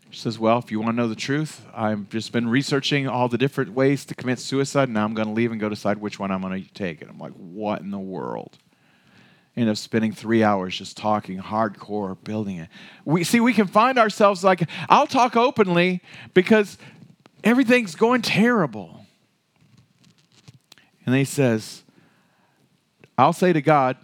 She 0.10 0.20
says, 0.20 0.38
Well, 0.38 0.60
if 0.60 0.70
you 0.70 0.82
want 0.82 0.92
to 0.92 1.02
know 1.02 1.08
the 1.08 1.16
truth, 1.16 1.66
I've 1.74 2.10
just 2.10 2.34
been 2.34 2.50
researching 2.50 3.08
all 3.08 3.30
the 3.30 3.38
different 3.38 3.72
ways 3.72 4.04
to 4.06 4.16
commit 4.16 4.40
suicide, 4.40 4.90
now 4.90 5.06
I'm 5.06 5.14
going 5.14 5.30
to 5.30 5.34
leave 5.34 5.54
and 5.54 5.62
go 5.62 5.70
decide 5.70 5.98
which 5.98 6.20
one 6.20 6.30
I'm 6.30 6.42
going 6.42 6.62
to 6.62 6.74
take. 6.74 7.02
And 7.02 7.10
I'm 7.10 7.18
like, 7.18 7.34
What 7.34 7.80
in 7.82 7.90
the 7.90 7.98
world? 8.00 8.58
end 9.58 9.70
up 9.70 9.78
spending 9.78 10.12
three 10.12 10.44
hours 10.44 10.78
just 10.78 10.98
talking 10.98 11.40
hardcore, 11.40 12.22
building 12.26 12.58
it. 12.58 12.68
We 13.06 13.24
see 13.24 13.40
we 13.40 13.54
can 13.54 13.68
find 13.68 13.98
ourselves 13.98 14.44
like 14.44 14.68
I'll 14.90 15.08
talk 15.08 15.38
openly 15.38 16.02
because 16.34 16.78
everything's 17.42 17.96
going 17.96 18.22
terrible. 18.22 19.05
And 21.06 21.16
he 21.16 21.26
says, 21.26 21.84
I'll 23.18 23.34
say 23.34 23.54
to 23.54 23.62
God, 23.62 23.98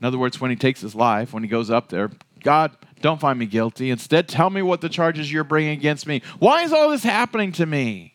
in 0.00 0.06
other 0.06 0.18
words, 0.18 0.40
when 0.40 0.50
he 0.50 0.56
takes 0.56 0.80
his 0.80 0.94
life, 0.94 1.32
when 1.32 1.42
he 1.42 1.48
goes 1.48 1.70
up 1.70 1.88
there, 1.88 2.10
God, 2.42 2.76
don't 3.00 3.20
find 3.20 3.38
me 3.38 3.46
guilty. 3.46 3.90
Instead, 3.90 4.28
tell 4.28 4.50
me 4.50 4.62
what 4.62 4.80
the 4.80 4.88
charges 4.88 5.32
you're 5.32 5.44
bringing 5.44 5.72
against 5.72 6.06
me. 6.06 6.22
Why 6.38 6.62
is 6.62 6.72
all 6.72 6.90
this 6.90 7.02
happening 7.02 7.52
to 7.52 7.66
me? 7.66 8.14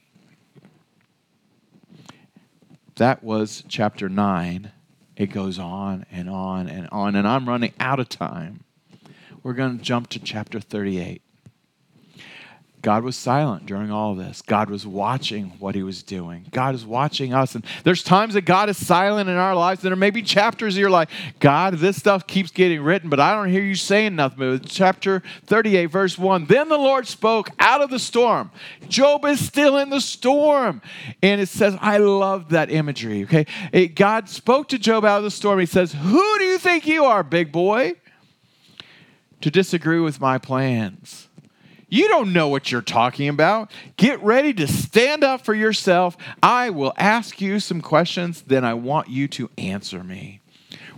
That 2.96 3.24
was 3.24 3.64
chapter 3.68 4.10
9. 4.10 4.72
It 5.16 5.28
goes 5.28 5.60
on 5.60 6.06
and 6.12 6.30
on 6.30 6.68
and 6.68 6.88
on, 6.92 7.16
and 7.16 7.28
I'm 7.28 7.48
running 7.48 7.74
out 7.80 8.00
of 8.00 8.10
time. 8.10 8.64
We're 9.44 9.54
going 9.54 9.78
to 9.78 9.84
jump 9.84 10.10
to 10.10 10.20
chapter 10.20 10.60
38. 10.60 11.22
God 12.82 13.04
was 13.04 13.16
silent 13.16 13.68
during 13.68 13.92
all 13.92 14.16
this. 14.16 14.42
God 14.42 14.70
was 14.70 14.88
watching 14.88 15.52
what 15.60 15.76
he 15.76 15.84
was 15.84 16.02
doing. 16.02 16.46
God 16.52 16.74
is 16.74 16.84
watching 16.84 17.32
us. 17.32 17.54
And 17.54 17.64
there's 17.84 18.02
times 18.02 18.34
that 18.34 18.42
God 18.42 18.70
is 18.70 18.78
silent 18.78 19.30
in 19.30 19.36
our 19.36 19.56
lives. 19.56 19.82
There 19.82 19.96
may 19.96 20.10
be 20.10 20.24
chapters 20.24 20.76
you're 20.76 20.90
like, 20.90 21.10
God, 21.40 21.76
this 21.76 21.98
stuff 21.98 22.26
keeps 22.26 22.50
getting 22.50 22.82
written, 22.82 23.10
but 23.10 23.20
I 23.20 23.34
don't 23.34 23.50
hear 23.50 23.62
you 23.62 23.76
saying 23.76 24.16
nothing. 24.16 24.40
But 24.40 24.66
Chapter 24.66 25.22
38, 25.46 25.86
verse 25.88 26.18
1. 26.18 26.46
Then 26.46 26.70
the 26.70 26.78
Lord 26.78 27.06
spoke 27.06 27.50
out 27.60 27.82
of 27.82 27.92
the 27.92 28.00
storm. 28.00 28.50
Job 28.88 29.26
is 29.26 29.46
still 29.46 29.78
in 29.78 29.90
the 29.90 30.02
storm. 30.02 30.82
And 31.22 31.40
it 31.40 31.50
says, 31.50 31.78
I 31.82 31.98
love 31.98 32.50
that 32.50 32.72
imagery. 32.72 33.24
Okay. 33.24 33.46
It, 33.72 33.96
God 33.96 34.28
spoke 34.28 34.70
to 34.70 34.80
Job 34.80 35.06
out 35.06 35.20
of 35.20 35.24
the 35.24 35.32
storm. 35.32 35.60
He 35.60 35.68
says, 35.68 35.94
Who 35.94 36.38
do 36.40 36.46
you 36.46 36.58
think 36.58 36.88
you 36.88 37.06
are, 37.06 37.22
big 37.22 37.52
boy? 37.52 37.94
To 39.42 39.52
disagree 39.52 40.00
with 40.00 40.20
my 40.20 40.40
plans. 40.40 41.21
You 41.92 42.08
don't 42.08 42.32
know 42.32 42.48
what 42.48 42.72
you're 42.72 42.82
talking 42.82 43.28
about. 43.28 43.70
Get 43.98 44.24
ready 44.24 44.54
to 44.54 44.66
stand 44.66 45.26
up 45.26 45.44
for 45.44 45.54
yourself. 45.54 46.16
I 46.42 46.70
will 46.70 46.94
ask 46.96 47.42
you 47.42 47.60
some 47.60 47.82
questions, 47.82 48.44
then 48.44 48.64
I 48.64 48.76
want 48.76 49.10
you 49.10 49.28
to 49.28 49.50
answer 49.58 50.02
me. 50.02 50.40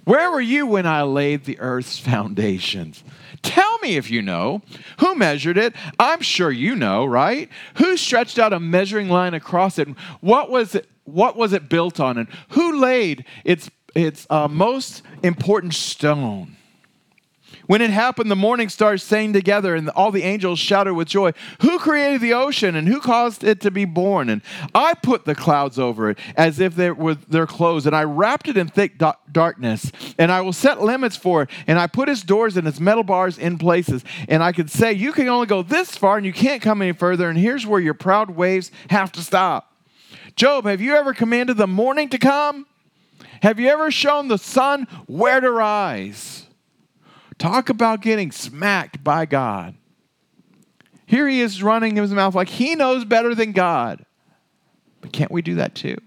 Where 0.04 0.30
were 0.30 0.40
you 0.40 0.68
when 0.68 0.86
I 0.86 1.02
laid 1.02 1.46
the 1.46 1.60
earth's 1.60 1.98
foundations? 2.12 3.04
Tell 3.42 3.80
me 3.80 3.98
if 3.98 4.12
you 4.12 4.22
know. 4.22 4.62
Who 5.00 5.16
measured 5.16 5.58
it? 5.58 5.74
I'm 5.98 6.22
sure 6.22 6.52
you 6.52 6.76
know, 6.76 7.06
right? 7.06 7.50
Who 7.78 7.98
stretched 7.98 8.38
out 8.38 8.54
a 8.54 8.60
measuring 8.60 9.10
line 9.10 9.34
across 9.34 9.80
it? 9.80 9.88
What 10.22 10.52
was 10.52 10.76
it? 10.76 10.88
What 11.06 11.36
was 11.36 11.54
it 11.54 11.70
built 11.70 12.00
on? 12.00 12.20
And 12.20 12.28
who 12.50 12.80
laid 12.80 13.26
its 13.44 13.72
its 13.96 14.28
uh, 14.30 14.48
most 14.48 15.02
important 15.24 15.74
stone? 15.74 16.56
When 17.66 17.82
it 17.82 17.92
happened, 17.92 18.30
the 18.30 18.36
morning 18.36 18.68
stars 18.70 19.04
sang 19.04 19.32
together, 19.32 19.76
and 19.76 19.90
all 19.90 20.12
the 20.12 20.24
angels 20.24 20.60
shouted 20.60 20.94
with 20.96 21.08
joy. 21.08 21.32
Who 21.62 21.80
created 21.80 22.22
the 22.22 22.34
ocean, 22.34 22.76
and 22.76 22.88
who 22.88 23.00
caused 23.00 23.44
it 23.44 23.62
to 23.62 23.72
be 23.72 23.86
born? 23.86 24.30
And 24.30 24.42
I 24.76 24.94
put 24.96 25.26
the 25.26 25.36
clouds 25.36 25.80
over 25.80 26.10
it 26.10 26.20
as 26.36 26.60
if 26.60 26.76
they 26.76 26.92
were 26.92 27.16
their 27.16 27.48
clothes, 27.48 27.86
and 27.86 27.96
I 27.96 28.04
wrapped 28.04 28.50
it 28.50 28.58
in 28.58 28.68
thick 28.68 29.02
darkness. 29.32 29.92
And 30.18 30.32
I 30.32 30.42
will 30.42 30.54
set 30.54 30.82
limits 30.82 31.16
for 31.16 31.44
it, 31.44 31.50
and 31.66 31.80
I 31.80 31.88
put 31.88 32.10
its 32.10 32.22
doors 32.22 32.58
and 32.58 32.68
its 32.68 32.80
metal 32.80 33.04
bars 33.04 33.38
in 33.38 33.58
places. 33.58 34.04
And 34.28 34.44
I 34.44 34.52
could 34.52 34.70
say, 34.70 34.92
You 34.92 35.14
can 35.14 35.28
only 35.30 35.48
go 35.48 35.64
this 35.64 35.96
far, 35.96 36.18
and 36.18 36.26
you 36.26 36.34
can't 36.34 36.62
come 36.62 36.82
any 36.82 36.92
further, 36.92 37.30
and 37.30 37.38
here's 37.38 37.66
where 37.66 37.80
your 37.80 37.94
proud 37.94 38.32
waves 38.32 38.72
have 38.90 39.12
to 39.14 39.22
stop. 39.22 39.74
Job, 40.36 40.66
have 40.66 40.82
you 40.82 40.96
ever 40.96 41.14
commanded 41.14 41.58
the 41.58 41.68
morning 41.68 42.10
to 42.10 42.18
come? 42.18 42.66
Have 43.42 43.60
you 43.60 43.68
ever 43.68 43.92
shown 43.92 44.28
the 44.28 44.38
sun 44.38 44.88
where 45.06 45.40
to 45.40 45.52
rise? 45.52 46.43
Talk 47.44 47.68
about 47.68 48.00
getting 48.00 48.32
smacked 48.32 49.04
by 49.04 49.26
God. 49.26 49.76
Here 51.06 51.28
he 51.28 51.42
is 51.42 51.62
running 51.62 51.98
his 51.98 52.14
mouth 52.14 52.36
like 52.36 52.48
he 52.48 52.74
knows 52.74 53.04
better 53.04 53.36
than 53.36 53.52
God. 53.52 54.06
But 55.02 55.12
can't 55.12 55.30
we 55.30 55.42
do 55.42 55.56
that 55.56 55.76
too? 55.76 55.98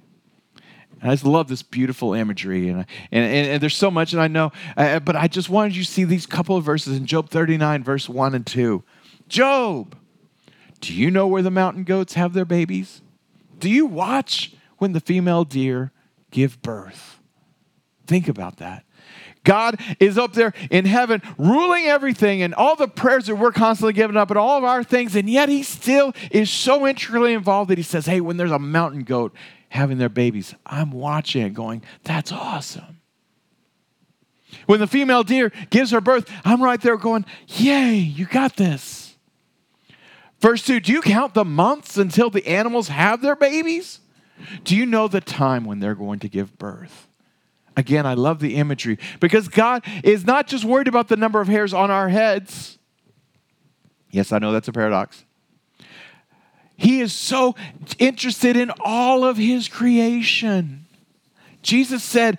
And 1.02 1.10
I 1.10 1.12
just 1.12 1.26
love 1.26 1.48
this 1.48 1.62
beautiful 1.62 2.14
imagery. 2.14 2.70
And, 2.70 2.86
and, 3.12 3.22
and, 3.22 3.48
and 3.50 3.62
there's 3.62 3.76
so 3.76 3.90
much, 3.90 4.14
and 4.14 4.22
I 4.22 4.28
know, 4.28 4.50
uh, 4.78 4.98
but 5.00 5.14
I 5.14 5.28
just 5.28 5.50
wanted 5.50 5.76
you 5.76 5.84
to 5.84 5.90
see 5.90 6.04
these 6.04 6.24
couple 6.24 6.56
of 6.56 6.64
verses 6.64 6.96
in 6.96 7.04
Job 7.04 7.28
39, 7.28 7.84
verse 7.84 8.08
1 8.08 8.34
and 8.34 8.46
2. 8.46 8.82
Job, 9.28 9.94
do 10.80 10.94
you 10.94 11.10
know 11.10 11.26
where 11.26 11.42
the 11.42 11.50
mountain 11.50 11.84
goats 11.84 12.14
have 12.14 12.32
their 12.32 12.46
babies? 12.46 13.02
Do 13.58 13.68
you 13.68 13.84
watch 13.84 14.54
when 14.78 14.92
the 14.92 15.00
female 15.00 15.44
deer 15.44 15.92
give 16.30 16.62
birth? 16.62 17.20
Think 18.06 18.26
about 18.26 18.56
that. 18.56 18.85
God 19.46 19.80
is 19.98 20.18
up 20.18 20.34
there 20.34 20.52
in 20.70 20.84
heaven 20.84 21.22
ruling 21.38 21.84
everything 21.84 22.42
and 22.42 22.52
all 22.54 22.76
the 22.76 22.88
prayers 22.88 23.26
that 23.26 23.36
we're 23.36 23.52
constantly 23.52 23.94
giving 23.94 24.16
up 24.16 24.30
and 24.30 24.38
all 24.38 24.58
of 24.58 24.64
our 24.64 24.84
things, 24.84 25.16
and 25.16 25.30
yet 25.30 25.48
He 25.48 25.62
still 25.62 26.12
is 26.30 26.50
so 26.50 26.86
intricately 26.86 27.32
involved 27.32 27.70
that 27.70 27.78
He 27.78 27.84
says, 27.84 28.04
Hey, 28.04 28.20
when 28.20 28.36
there's 28.36 28.50
a 28.50 28.58
mountain 28.58 29.04
goat 29.04 29.32
having 29.70 29.98
their 29.98 30.10
babies, 30.10 30.54
I'm 30.66 30.90
watching 30.90 31.46
it 31.46 31.54
going, 31.54 31.82
That's 32.04 32.32
awesome. 32.32 33.00
When 34.66 34.80
the 34.80 34.86
female 34.86 35.22
deer 35.22 35.52
gives 35.70 35.92
her 35.92 36.00
birth, 36.00 36.30
I'm 36.44 36.62
right 36.62 36.80
there 36.80 36.96
going, 36.96 37.24
Yay, 37.46 37.94
you 37.94 38.26
got 38.26 38.56
this. 38.56 39.16
Verse 40.40 40.64
2 40.64 40.80
Do 40.80 40.92
you 40.92 41.02
count 41.02 41.34
the 41.34 41.44
months 41.44 41.96
until 41.96 42.30
the 42.30 42.46
animals 42.46 42.88
have 42.88 43.22
their 43.22 43.36
babies? 43.36 44.00
Do 44.64 44.76
you 44.76 44.84
know 44.84 45.08
the 45.08 45.20
time 45.20 45.64
when 45.64 45.78
they're 45.80 45.94
going 45.94 46.18
to 46.18 46.28
give 46.28 46.58
birth? 46.58 47.08
Again, 47.76 48.06
I 48.06 48.14
love 48.14 48.40
the 48.40 48.56
imagery 48.56 48.98
because 49.20 49.48
God 49.48 49.84
is 50.02 50.24
not 50.24 50.46
just 50.46 50.64
worried 50.64 50.88
about 50.88 51.08
the 51.08 51.16
number 51.16 51.40
of 51.40 51.48
hairs 51.48 51.74
on 51.74 51.90
our 51.90 52.08
heads. 52.08 52.78
Yes, 54.10 54.32
I 54.32 54.38
know 54.38 54.52
that's 54.52 54.68
a 54.68 54.72
paradox. 54.72 55.24
He 56.76 57.00
is 57.00 57.12
so 57.12 57.54
interested 57.98 58.56
in 58.56 58.70
all 58.80 59.24
of 59.24 59.36
his 59.36 59.68
creation. 59.68 60.86
Jesus 61.62 62.02
said, 62.02 62.38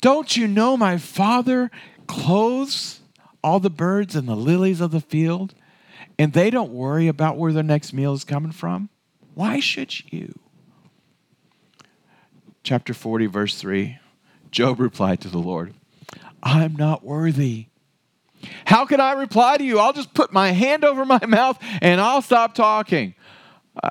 Don't 0.00 0.36
you 0.36 0.48
know 0.48 0.76
my 0.76 0.98
Father 0.98 1.70
clothes 2.06 3.00
all 3.42 3.60
the 3.60 3.70
birds 3.70 4.16
and 4.16 4.28
the 4.28 4.36
lilies 4.36 4.80
of 4.80 4.90
the 4.90 5.00
field, 5.00 5.54
and 6.18 6.32
they 6.32 6.50
don't 6.50 6.72
worry 6.72 7.08
about 7.08 7.36
where 7.36 7.52
their 7.52 7.62
next 7.62 7.92
meal 7.92 8.14
is 8.14 8.24
coming 8.24 8.52
from? 8.52 8.88
Why 9.34 9.60
should 9.60 10.12
you? 10.12 10.38
Chapter 12.62 12.94
40, 12.94 13.26
verse 13.26 13.60
3. 13.60 13.98
Job 14.52 14.78
replied 14.78 15.20
to 15.22 15.28
the 15.28 15.38
Lord, 15.38 15.74
I'm 16.42 16.76
not 16.76 17.02
worthy. 17.02 17.66
How 18.66 18.84
can 18.84 19.00
I 19.00 19.12
reply 19.12 19.56
to 19.56 19.64
you? 19.64 19.78
I'll 19.78 19.92
just 19.92 20.14
put 20.14 20.32
my 20.32 20.52
hand 20.52 20.84
over 20.84 21.04
my 21.04 21.24
mouth 21.26 21.58
and 21.80 22.00
I'll 22.00 22.22
stop 22.22 22.54
talking. 22.54 23.14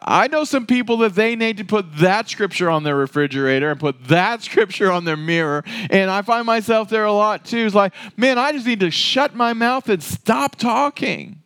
I 0.04 0.28
know 0.28 0.44
some 0.44 0.68
people 0.68 0.98
that 0.98 1.16
they 1.16 1.36
need 1.36 1.58
to 1.58 1.66
put 1.66 1.98
that 1.98 2.30
scripture 2.30 2.70
on 2.70 2.84
their 2.84 2.96
refrigerator 2.96 3.72
and 3.72 3.80
put 3.80 4.08
that 4.10 4.42
scripture 4.44 4.92
on 4.92 5.06
their 5.06 5.18
mirror. 5.18 5.64
And 5.90 6.12
I 6.12 6.22
find 6.22 6.46
myself 6.46 6.90
there 6.90 7.06
a 7.06 7.12
lot 7.12 7.46
too. 7.46 7.66
It's 7.66 7.76
like, 7.76 7.94
man, 8.16 8.38
I 8.38 8.52
just 8.52 8.68
need 8.68 8.82
to 8.82 8.92
shut 8.92 9.34
my 9.34 9.54
mouth 9.54 9.90
and 9.90 10.04
stop 10.04 10.56
talking. 10.56 11.42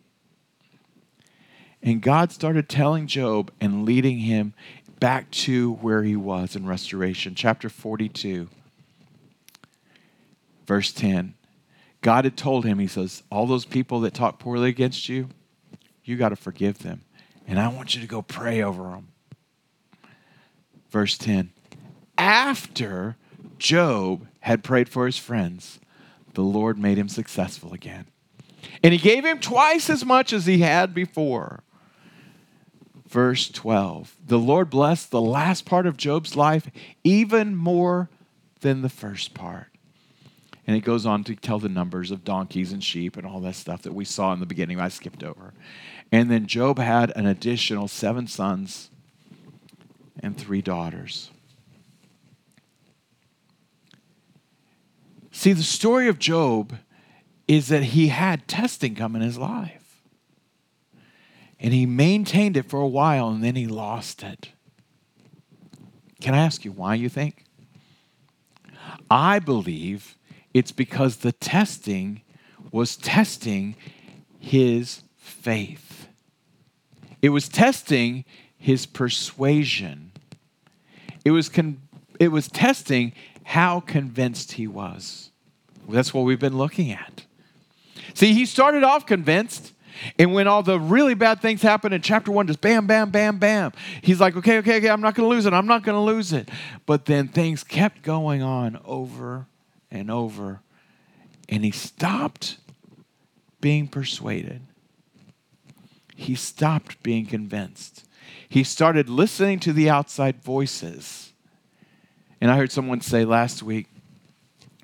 And 1.81 2.01
God 2.01 2.31
started 2.31 2.67
telling 2.67 3.07
Job 3.07 3.51
and 3.61 3.85
leading 3.85 4.17
him 4.17 4.53
back 4.99 5.29
to 5.29 5.73
where 5.73 6.03
he 6.03 6.15
was 6.15 6.55
in 6.55 6.65
restoration. 6.65 7.35
Chapter 7.35 7.69
42. 7.69 8.49
Verse 10.65 10.91
10 10.91 11.35
God 12.01 12.25
had 12.25 12.37
told 12.37 12.65
him, 12.65 12.79
He 12.79 12.87
says, 12.87 13.23
All 13.31 13.47
those 13.47 13.65
people 13.65 14.01
that 14.01 14.13
talk 14.13 14.37
poorly 14.39 14.69
against 14.69 15.09
you, 15.09 15.29
you 16.03 16.17
got 16.17 16.29
to 16.29 16.35
forgive 16.35 16.79
them. 16.79 17.01
And 17.47 17.59
I 17.59 17.67
want 17.67 17.95
you 17.95 18.01
to 18.01 18.07
go 18.07 18.21
pray 18.21 18.61
over 18.61 18.83
them. 18.83 19.09
Verse 20.89 21.17
10 21.17 21.51
After 22.17 23.15
Job 23.57 24.27
had 24.41 24.63
prayed 24.63 24.89
for 24.89 25.05
his 25.05 25.17
friends, 25.17 25.79
the 26.33 26.43
Lord 26.43 26.77
made 26.77 26.97
him 26.97 27.09
successful 27.09 27.73
again. 27.73 28.05
And 28.83 28.93
he 28.93 28.99
gave 28.99 29.25
him 29.25 29.39
twice 29.39 29.89
as 29.89 30.05
much 30.05 30.33
as 30.33 30.45
he 30.45 30.59
had 30.59 30.93
before. 30.93 31.63
Verse 33.07 33.49
12 33.49 34.15
The 34.25 34.39
Lord 34.39 34.69
blessed 34.69 35.11
the 35.11 35.21
last 35.21 35.65
part 35.65 35.87
of 35.87 35.97
Job's 35.97 36.35
life 36.35 36.69
even 37.03 37.55
more 37.55 38.09
than 38.61 38.81
the 38.81 38.89
first 38.89 39.33
part. 39.33 39.74
And 40.67 40.75
it 40.75 40.83
goes 40.83 41.05
on 41.05 41.23
to 41.25 41.35
tell 41.35 41.59
the 41.59 41.69
numbers 41.69 42.09
of 42.11 42.23
donkeys 42.23 42.71
and 42.71 42.83
sheep 42.83 43.17
and 43.17 43.25
all 43.25 43.39
that 43.41 43.55
stuff 43.55 43.83
that 43.83 43.93
we 43.93 44.05
saw 44.05 44.33
in 44.33 44.39
the 44.39 44.45
beginning. 44.45 44.79
I 44.79 44.89
skipped 44.89 45.23
over. 45.23 45.53
And 46.11 46.31
then 46.31 46.47
Job 46.47 46.79
had 46.79 47.11
an 47.15 47.27
additional 47.27 47.87
seven 47.87 48.27
sons 48.27 48.89
and 50.19 50.37
three 50.37 50.61
daughters. 50.61 51.29
See, 55.31 55.53
the 55.53 55.63
story 55.63 56.07
of 56.07 56.17
Job 56.17 56.77
is 57.47 57.67
that 57.67 57.83
he 57.83 58.07
had 58.07 58.47
testing 58.47 58.95
come 58.95 59.15
in 59.15 59.21
his 59.21 59.37
life. 59.37 60.01
And 61.59 61.73
he 61.73 61.85
maintained 61.85 62.57
it 62.57 62.69
for 62.69 62.79
a 62.79 62.87
while 62.87 63.29
and 63.29 63.43
then 63.43 63.55
he 63.55 63.67
lost 63.67 64.23
it. 64.23 64.49
Can 66.21 66.33
I 66.33 66.39
ask 66.39 66.65
you 66.65 66.71
why 66.71 66.95
you 66.95 67.09
think? 67.09 67.43
I 69.11 69.39
believe 69.39 70.14
It's 70.55 70.71
because 70.71 71.17
the 71.17 71.33
testing 71.33 72.21
was 72.71 72.95
testing 72.95 73.75
his 74.39 75.01
faith. 75.17 76.07
It 77.21 77.27
was 77.27 77.49
testing 77.49 78.23
his 78.57 78.85
persuasion. 78.85 80.13
It 81.25 81.31
was, 81.31 81.49
con- 81.49 81.81
it 82.21 82.29
was 82.29 82.47
testing 82.47 83.11
how 83.43 83.81
convinced 83.81 84.53
he 84.53 84.65
was. 84.65 85.29
That's 85.89 86.13
what 86.13 86.21
we've 86.21 86.39
been 86.39 86.57
looking 86.57 86.89
at. 86.89 87.25
See, 88.13 88.33
he 88.33 88.45
started 88.45 88.85
off 88.85 89.05
convinced, 89.05 89.73
and 90.17 90.33
when 90.33 90.47
all 90.47 90.63
the 90.63 90.79
really 90.79 91.15
bad 91.15 91.41
things 91.41 91.61
happen 91.61 91.91
in 91.91 92.01
chapter 92.01 92.31
one, 92.31 92.47
just 92.47 92.61
bam, 92.61 92.87
bam, 92.87 93.09
bam, 93.09 93.39
bam, 93.39 93.73
he's 94.01 94.21
like, 94.21 94.37
okay, 94.37 94.59
okay, 94.59 94.77
okay, 94.77 94.89
I'm 94.89 95.01
not 95.01 95.15
going 95.15 95.29
to 95.29 95.35
lose 95.35 95.45
it. 95.45 95.51
I'm 95.51 95.67
not 95.67 95.83
going 95.83 95.97
to 95.97 96.13
lose 96.13 96.31
it. 96.31 96.47
But 96.85 97.07
then 97.07 97.27
things 97.27 97.65
kept 97.65 98.03
going 98.03 98.41
on 98.41 98.79
over 98.85 99.47
and 99.91 100.09
over, 100.11 100.61
and 101.47 101.63
he 101.63 101.71
stopped 101.71 102.57
being 103.61 103.87
persuaded. 103.87 104.61
He 106.15 106.35
stopped 106.35 107.01
being 107.03 107.25
convinced. 107.25 108.05
He 108.47 108.63
started 108.63 109.09
listening 109.09 109.59
to 109.61 109.73
the 109.73 109.89
outside 109.89 110.41
voices. 110.41 111.33
And 112.39 112.51
I 112.51 112.57
heard 112.57 112.71
someone 112.71 113.01
say 113.01 113.25
last 113.25 113.63
week, 113.63 113.87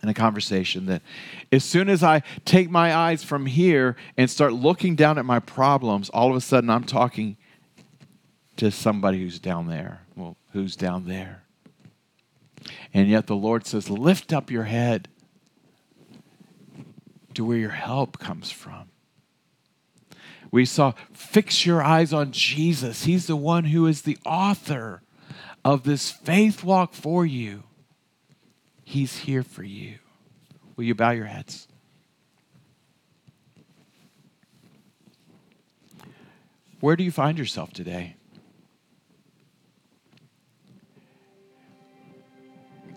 in 0.03 0.09
a 0.09 0.13
conversation 0.13 0.87
that 0.87 1.01
as 1.51 1.63
soon 1.63 1.89
as 1.89 2.03
I 2.03 2.23
take 2.43 2.69
my 2.69 2.95
eyes 2.95 3.23
from 3.23 3.45
here 3.45 3.95
and 4.17 4.29
start 4.29 4.53
looking 4.53 4.95
down 4.95 5.17
at 5.17 5.25
my 5.25 5.39
problems, 5.39 6.09
all 6.09 6.29
of 6.29 6.35
a 6.35 6.41
sudden 6.41 6.69
I'm 6.69 6.83
talking 6.85 7.37
to 8.57 8.71
somebody 8.71 9.19
who's 9.19 9.39
down 9.39 9.67
there. 9.67 10.01
Well, 10.15 10.37
who's 10.53 10.75
down 10.75 11.05
there? 11.05 11.40
And 12.93 13.07
yet 13.07 13.27
the 13.27 13.35
Lord 13.35 13.65
says, 13.65 13.89
Lift 13.89 14.33
up 14.33 14.51
your 14.51 14.63
head 14.63 15.07
to 17.33 17.45
where 17.45 17.57
your 17.57 17.69
help 17.69 18.19
comes 18.19 18.51
from. 18.51 18.89
We 20.51 20.65
saw, 20.65 20.93
Fix 21.13 21.65
your 21.65 21.81
eyes 21.81 22.11
on 22.11 22.31
Jesus. 22.31 23.05
He's 23.05 23.27
the 23.27 23.35
one 23.35 23.65
who 23.65 23.87
is 23.87 24.01
the 24.01 24.17
author 24.25 25.01
of 25.63 25.83
this 25.83 26.11
faith 26.11 26.63
walk 26.63 26.93
for 26.93 27.25
you. 27.25 27.63
He's 28.83 29.19
here 29.19 29.43
for 29.43 29.63
you. 29.63 29.99
Will 30.75 30.83
you 30.83 30.95
bow 30.95 31.11
your 31.11 31.25
heads? 31.25 31.67
Where 36.81 36.95
do 36.95 37.03
you 37.03 37.11
find 37.11 37.37
yourself 37.37 37.71
today? 37.71 38.15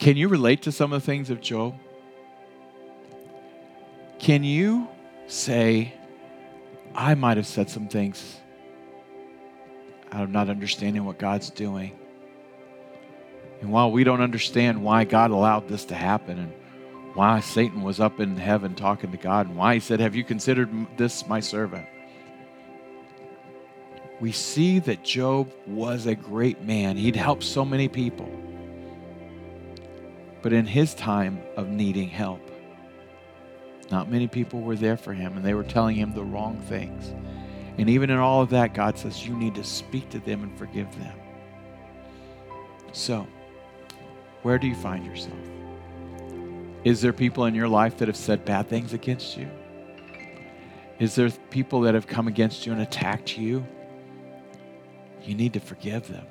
Can 0.04 0.18
you 0.18 0.28
relate 0.28 0.60
to 0.64 0.70
some 0.70 0.92
of 0.92 1.00
the 1.00 1.06
things 1.06 1.30
of 1.30 1.40
Job? 1.40 1.76
Can 4.18 4.44
you 4.44 4.86
say, 5.28 5.94
I 6.94 7.14
might 7.14 7.38
have 7.38 7.46
said 7.46 7.70
some 7.70 7.88
things 7.88 8.36
out 10.12 10.24
of 10.24 10.28
not 10.28 10.50
understanding 10.50 11.06
what 11.06 11.18
God's 11.18 11.48
doing? 11.48 11.98
And 13.62 13.72
while 13.72 13.90
we 13.90 14.04
don't 14.04 14.20
understand 14.20 14.84
why 14.84 15.04
God 15.04 15.30
allowed 15.30 15.68
this 15.68 15.86
to 15.86 15.94
happen 15.94 16.38
and 16.38 16.52
why 17.14 17.40
Satan 17.40 17.80
was 17.80 17.98
up 17.98 18.20
in 18.20 18.36
heaven 18.36 18.74
talking 18.74 19.10
to 19.10 19.16
God 19.16 19.46
and 19.46 19.56
why 19.56 19.72
he 19.72 19.80
said, 19.80 20.00
Have 20.00 20.14
you 20.14 20.22
considered 20.22 20.68
this 20.98 21.26
my 21.26 21.40
servant? 21.40 21.86
We 24.20 24.32
see 24.32 24.80
that 24.80 25.02
Job 25.02 25.50
was 25.66 26.04
a 26.04 26.14
great 26.14 26.60
man. 26.60 26.98
He'd 26.98 27.16
helped 27.16 27.44
so 27.44 27.64
many 27.64 27.88
people. 27.88 28.43
But 30.44 30.52
in 30.52 30.66
his 30.66 30.92
time 30.92 31.40
of 31.56 31.68
needing 31.68 32.10
help, 32.10 32.50
not 33.90 34.10
many 34.10 34.28
people 34.28 34.60
were 34.60 34.76
there 34.76 34.98
for 34.98 35.14
him 35.14 35.38
and 35.38 35.42
they 35.42 35.54
were 35.54 35.64
telling 35.64 35.96
him 35.96 36.12
the 36.12 36.22
wrong 36.22 36.60
things. 36.68 37.14
And 37.78 37.88
even 37.88 38.10
in 38.10 38.18
all 38.18 38.42
of 38.42 38.50
that, 38.50 38.74
God 38.74 38.98
says, 38.98 39.26
You 39.26 39.34
need 39.34 39.54
to 39.54 39.64
speak 39.64 40.10
to 40.10 40.18
them 40.18 40.42
and 40.42 40.54
forgive 40.58 40.94
them. 40.98 41.18
So, 42.92 43.26
where 44.42 44.58
do 44.58 44.66
you 44.66 44.74
find 44.74 45.06
yourself? 45.06 45.38
Is 46.84 47.00
there 47.00 47.14
people 47.14 47.46
in 47.46 47.54
your 47.54 47.68
life 47.68 47.96
that 47.96 48.08
have 48.08 48.16
said 48.16 48.44
bad 48.44 48.68
things 48.68 48.92
against 48.92 49.38
you? 49.38 49.48
Is 50.98 51.14
there 51.14 51.30
people 51.48 51.80
that 51.80 51.94
have 51.94 52.06
come 52.06 52.28
against 52.28 52.66
you 52.66 52.72
and 52.72 52.82
attacked 52.82 53.38
you? 53.38 53.66
You 55.22 55.36
need 55.36 55.54
to 55.54 55.60
forgive 55.60 56.06
them. 56.06 56.26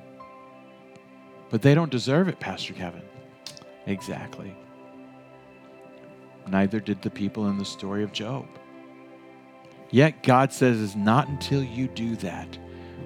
But 1.50 1.64
they 1.64 1.74
don't 1.74 1.90
deserve 1.90 2.28
it, 2.28 2.40
Pastor 2.40 2.74
Kevin. 2.74 3.02
Exactly. 3.86 4.56
Neither 6.48 6.80
did 6.80 7.02
the 7.02 7.10
people 7.10 7.48
in 7.48 7.58
the 7.58 7.66
story 7.66 8.04
of 8.04 8.12
Job. 8.12 8.46
Yet 9.92 10.24
God 10.24 10.52
says 10.52 10.82
it's 10.82 10.96
not 10.96 11.28
until 11.28 11.64
you 11.64 11.88
do 11.88 12.16
that 12.18 12.58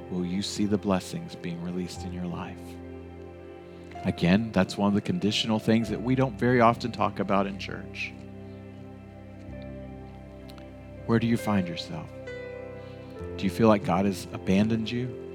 will 0.10 0.26
you 0.26 0.42
see 0.42 0.66
the 0.66 0.78
blessings 0.78 1.36
being 1.36 1.62
released 1.62 2.04
in 2.04 2.14
your 2.14 2.26
life. 2.26 2.58
Again, 4.06 4.52
that's 4.54 4.78
one 4.78 4.88
of 4.88 4.94
the 4.94 5.02
conditional 5.02 5.60
things 5.60 5.90
that 5.90 6.02
we 6.02 6.16
don't 6.16 6.40
very 6.40 6.62
often 6.62 6.92
talk 6.92 7.20
about 7.20 7.46
in 7.46 7.60
church. 7.60 8.14
Where 11.08 11.20
do 11.20 11.28
you 11.28 11.38
find 11.38 11.68
yourself? 11.68 12.10
Do 13.38 13.44
you 13.44 13.50
feel 13.50 13.68
like 13.68 13.84
God 13.84 14.06
has 14.06 14.28
abandoned 14.32 14.90
you? 14.90 15.27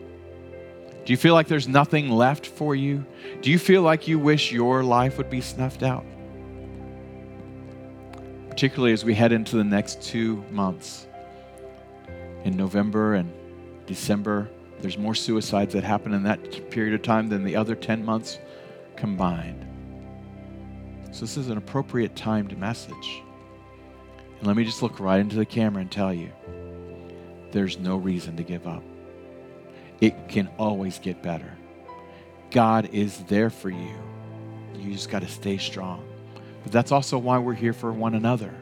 Do 1.04 1.12
you 1.12 1.16
feel 1.16 1.34
like 1.34 1.48
there's 1.48 1.66
nothing 1.66 2.10
left 2.10 2.46
for 2.46 2.76
you? 2.76 3.04
Do 3.40 3.50
you 3.50 3.58
feel 3.58 3.82
like 3.82 4.06
you 4.06 4.18
wish 4.18 4.52
your 4.52 4.84
life 4.84 5.18
would 5.18 5.30
be 5.30 5.40
snuffed 5.40 5.82
out? 5.82 6.04
Particularly 8.48 8.92
as 8.92 9.04
we 9.04 9.14
head 9.14 9.32
into 9.32 9.56
the 9.56 9.64
next 9.64 10.00
two 10.00 10.44
months. 10.50 11.08
In 12.44 12.56
November 12.56 13.14
and 13.14 13.32
December, 13.86 14.48
there's 14.80 14.96
more 14.96 15.14
suicides 15.14 15.74
that 15.74 15.82
happen 15.82 16.14
in 16.14 16.22
that 16.22 16.70
period 16.70 16.94
of 16.94 17.02
time 17.02 17.28
than 17.28 17.42
the 17.42 17.56
other 17.56 17.74
10 17.74 18.04
months 18.04 18.38
combined. 18.94 19.66
So, 21.10 21.20
this 21.22 21.36
is 21.36 21.48
an 21.48 21.58
appropriate 21.58 22.14
timed 22.16 22.56
message. 22.58 23.22
And 24.38 24.46
let 24.46 24.56
me 24.56 24.64
just 24.64 24.82
look 24.82 24.98
right 24.98 25.20
into 25.20 25.36
the 25.36 25.44
camera 25.44 25.82
and 25.82 25.90
tell 25.90 26.12
you 26.12 26.30
there's 27.50 27.78
no 27.78 27.96
reason 27.96 28.36
to 28.36 28.42
give 28.42 28.66
up. 28.66 28.82
It 30.02 30.28
can 30.28 30.50
always 30.58 30.98
get 30.98 31.22
better. 31.22 31.56
God 32.50 32.90
is 32.92 33.18
there 33.28 33.50
for 33.50 33.70
you. 33.70 33.94
You 34.74 34.92
just 34.92 35.08
got 35.08 35.22
to 35.22 35.28
stay 35.28 35.56
strong. 35.58 36.04
But 36.64 36.72
that's 36.72 36.92
also 36.92 37.16
why 37.16 37.38
we're 37.38 37.54
here 37.54 37.72
for 37.72 37.92
one 37.92 38.14
another. 38.14 38.52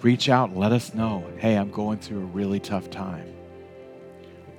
Reach 0.00 0.28
out 0.28 0.56
let 0.56 0.72
us 0.72 0.94
know 0.94 1.24
hey, 1.38 1.56
I'm 1.56 1.70
going 1.70 1.98
through 1.98 2.22
a 2.22 2.26
really 2.26 2.60
tough 2.60 2.90
time. 2.90 3.34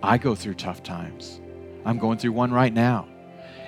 I 0.04 0.18
go 0.18 0.36
through 0.36 0.56
tough 0.56 0.84
times. 0.84 1.40
I'm 1.86 1.98
going 1.98 2.18
through 2.18 2.34
one 2.34 2.52
right 2.52 2.74
now 2.74 3.08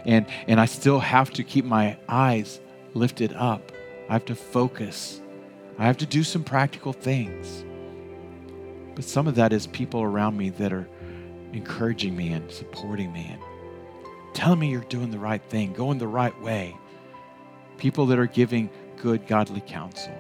and, 0.06 0.26
and 0.48 0.60
I 0.60 0.66
still 0.66 1.00
have 1.00 1.32
to 1.32 1.44
keep 1.44 1.66
my 1.66 1.98
eyes 2.08 2.60
lifted 2.94 3.34
up. 3.34 3.72
I 4.10 4.14
have 4.14 4.26
to 4.26 4.36
focus. 4.36 5.22
I 5.78 5.86
have 5.86 5.98
to 5.98 6.06
do 6.06 6.24
some 6.24 6.44
practical 6.44 6.94
things. 6.94 7.66
But 8.94 9.04
some 9.04 9.28
of 9.28 9.36
that 9.36 9.52
is 9.52 9.68
people 9.68 10.02
around 10.02 10.38
me 10.38 10.50
that 10.52 10.72
are 10.72 10.88
encouraging 11.56 12.16
me 12.16 12.34
and 12.34 12.52
supporting 12.52 13.12
me 13.12 13.28
and 13.32 13.42
telling 14.34 14.60
me 14.60 14.70
you're 14.70 14.82
doing 14.82 15.10
the 15.10 15.20
right 15.20 15.42
thing, 15.50 15.74
going 15.74 15.98
the 15.98 16.08
right 16.08 16.40
way. 16.42 16.76
People 17.78 18.06
that 18.08 18.20
are 18.20 18.28
giving 18.28 18.70
good, 19.02 19.26
godly 19.28 19.62
counsel. 19.62 20.14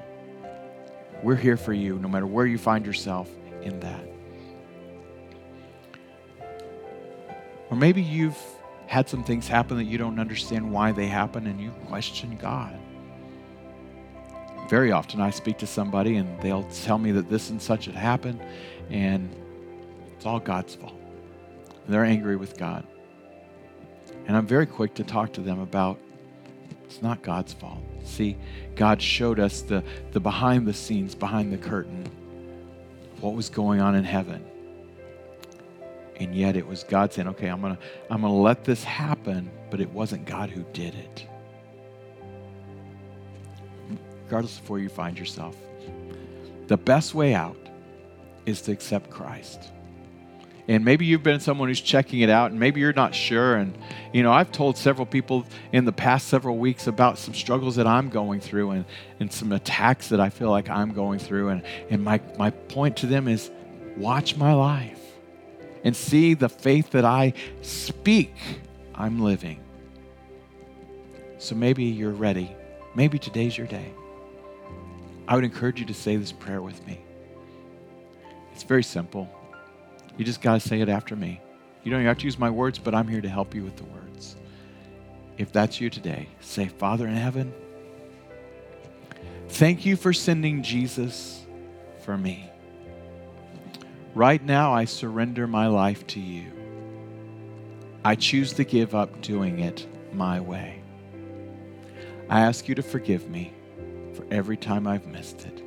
We're 1.22 1.36
here 1.36 1.58
for 1.58 1.74
you 1.74 2.00
no 2.00 2.08
matter 2.08 2.28
where 2.28 2.46
you 2.46 2.58
find 2.58 2.86
yourself 2.86 3.30
in 3.62 3.80
that. 3.82 4.06
Or 7.70 7.78
maybe 7.78 8.02
you've 8.02 8.38
had 8.88 9.10
some 9.10 9.24
things 9.24 9.48
happen 9.48 9.78
that 9.78 9.86
you 9.86 9.98
don't 9.98 10.20
understand 10.20 10.72
why 10.72 10.92
they 10.92 11.08
happen 11.08 11.48
and 11.48 11.60
you 11.60 11.72
question 11.88 12.38
God. 12.38 12.78
Very 14.70 14.92
often 14.92 15.20
I 15.20 15.32
speak 15.32 15.58
to 15.60 15.68
somebody 15.68 16.16
and 16.16 16.40
they'll 16.42 16.64
tell 16.64 16.98
me 16.98 17.12
that 17.12 17.30
this 17.30 17.50
and 17.50 17.62
such 17.62 17.86
had 17.86 17.96
happened 17.96 18.42
and 18.90 19.36
it's 20.16 20.26
all 20.26 20.40
God's 20.40 20.76
fault. 20.76 21.05
And 21.86 21.94
they're 21.94 22.06
angry 22.06 22.36
with 22.36 22.58
God. 22.58 22.86
And 24.28 24.36
I'm 24.36 24.48
very 24.48 24.66
quick 24.66 24.96
to 24.96 25.04
talk 25.04 25.34
to 25.34 25.42
them 25.42 25.60
about 25.60 26.00
it's 26.86 27.02
not 27.02 27.22
God's 27.22 27.54
fault. 27.54 27.84
See, 28.04 28.38
God 28.76 29.02
showed 29.02 29.40
us 29.40 29.62
the, 29.62 29.84
the 30.12 30.20
behind 30.20 30.68
the 30.68 30.74
scenes, 30.74 31.16
behind 31.16 31.52
the 31.52 31.58
curtain, 31.58 32.10
what 33.22 33.34
was 33.34 33.50
going 33.50 33.82
on 33.82 33.96
in 33.96 34.04
heaven. 34.04 34.46
And 36.18 36.34
yet 36.34 36.56
it 36.56 36.66
was 36.66 36.84
God 36.84 37.12
saying, 37.12 37.28
okay, 37.30 37.48
I'm 37.48 37.60
going 37.62 37.76
to 37.76 37.82
I'm 38.10 38.22
going 38.22 38.32
to 38.32 38.40
let 38.40 38.64
this 38.64 38.84
happen, 38.84 39.52
but 39.70 39.82
it 39.82 39.90
wasn't 39.90 40.26
God 40.26 40.50
who 40.50 40.64
did 40.72 40.96
it. 40.96 41.28
Regardless 44.26 44.60
of 44.60 44.70
where 44.70 44.80
you 44.80 44.90
find 44.90 45.20
yourself, 45.20 45.56
the 46.68 46.78
best 46.78 47.14
way 47.14 47.34
out 47.34 47.58
is 48.46 48.62
to 48.62 48.72
accept 48.72 49.10
Christ. 49.10 49.72
And 50.68 50.84
maybe 50.84 51.06
you've 51.06 51.24
been 51.24 51.40
someone 51.40 51.70
who's 51.70 51.82
checking 51.82 52.22
it 52.22 52.30
out 52.30 52.52
and 52.52 52.60
maybe 52.60 52.80
you're 52.80 52.94
not 52.94 53.14
sure. 53.14 53.56
And 53.56 53.78
you 54.16 54.24
know 54.24 54.32
i've 54.32 54.52
told 54.52 54.78
several 54.78 55.06
people 55.06 55.46
in 55.74 55.84
the 55.84 55.92
past 55.92 56.28
several 56.28 56.58
weeks 56.58 56.88
about 56.88 57.18
some 57.18 57.34
struggles 57.34 57.76
that 57.76 57.86
i'm 57.86 58.08
going 58.08 58.40
through 58.40 58.72
and, 58.72 58.86
and 59.20 59.30
some 59.30 59.52
attacks 59.52 60.08
that 60.08 60.22
i 60.22 60.30
feel 60.30 60.50
like 60.50 60.70
i'm 60.70 60.94
going 60.94 61.20
through. 61.20 61.50
And, 61.50 61.64
and 61.90 62.02
my, 62.02 62.22
my 62.38 62.50
point 62.50 62.96
to 62.98 63.08
them 63.08 63.28
is 63.28 63.52
watch 63.98 64.38
my 64.38 64.54
life 64.54 65.02
and 65.84 65.94
see 65.94 66.34
the 66.34 66.48
faith 66.48 66.92
that 66.92 67.04
i 67.06 67.34
speak 67.62 68.34
i'm 68.96 69.20
living. 69.20 69.60
So 71.38 71.54
maybe 71.54 71.84
you're 71.84 72.12
ready. 72.12 72.56
Maybe 72.96 73.20
today's 73.20 73.58
your 73.58 73.68
day. 73.68 73.92
I 75.28 75.36
would 75.36 75.44
encourage 75.44 75.80
you 75.80 75.86
to 75.88 75.94
say 75.94 76.16
this 76.16 76.32
prayer 76.32 76.62
with 76.62 76.86
me. 76.88 77.02
It's 78.54 78.64
very 78.64 78.84
simple 78.84 79.30
you 80.18 80.26
just 80.26 80.42
got 80.42 80.60
to 80.62 80.68
say 80.68 80.82
it 80.82 80.90
after 80.90 81.16
me. 81.16 81.42
You 81.84 81.92
don't 81.92 82.04
have 82.04 82.18
to 82.20 82.26
use 82.26 82.40
my 82.40 82.50
words, 82.50 82.80
but 82.80 82.96
I'm 82.96 83.08
here 83.08 83.22
to 83.22 83.30
help 83.30 83.54
you 83.54 83.64
with 83.64 83.76
the 83.76 83.84
words. 83.84 84.36
If 85.38 85.52
that's 85.52 85.80
you 85.80 85.90
today, 85.90 86.30
say, 86.40 86.68
Father 86.68 87.08
in 87.08 87.16
heaven, 87.16 87.54
thank 89.50 89.86
you 89.86 89.96
for 89.96 90.14
sending 90.14 90.64
Jesus 90.64 91.46
for 92.00 92.18
me. 92.18 92.50
Right 94.14 94.42
now, 94.44 94.74
I 94.74 94.86
surrender 94.86 95.46
my 95.46 95.68
life 95.68 96.08
to 96.08 96.20
you. 96.20 96.52
I 98.04 98.16
choose 98.16 98.54
to 98.54 98.64
give 98.64 98.96
up 98.96 99.22
doing 99.22 99.60
it 99.60 99.86
my 100.14 100.40
way. 100.40 100.82
I 102.30 102.42
ask 102.42 102.68
you 102.70 102.76
to 102.76 102.84
forgive 102.84 103.30
me 103.30 103.54
for 104.14 104.26
every 104.32 104.58
time 104.58 104.88
I've 104.88 105.06
missed 105.06 105.46
it. 105.46 105.62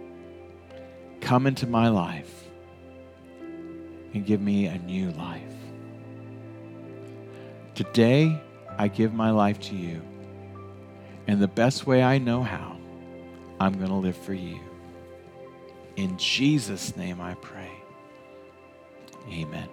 Come 1.21 1.47
into 1.47 1.67
my 1.67 1.89
life 1.89 2.48
and 4.15 4.25
give 4.25 4.41
me 4.41 4.67
a 4.67 4.79
new 4.79 5.11
life. 5.13 5.43
Today, 7.75 8.41
I 8.77 8.89
give 8.89 9.13
my 9.13 9.31
life 9.31 9.61
to 9.61 9.77
you. 9.77 10.03
And 11.27 11.41
the 11.41 11.49
best 11.49 11.87
way 11.87 12.03
I 12.03 12.19
know 12.19 12.43
how, 12.43 12.77
I'm 13.61 13.75
going 13.75 13.91
to 13.91 13.95
live 13.95 14.17
for 14.17 14.35
you. 14.35 14.59
In 15.97 16.17
Jesus' 16.17 16.97
name 16.97 17.21
I 17.21 17.35
pray. 17.35 17.71
Amen. 19.31 19.69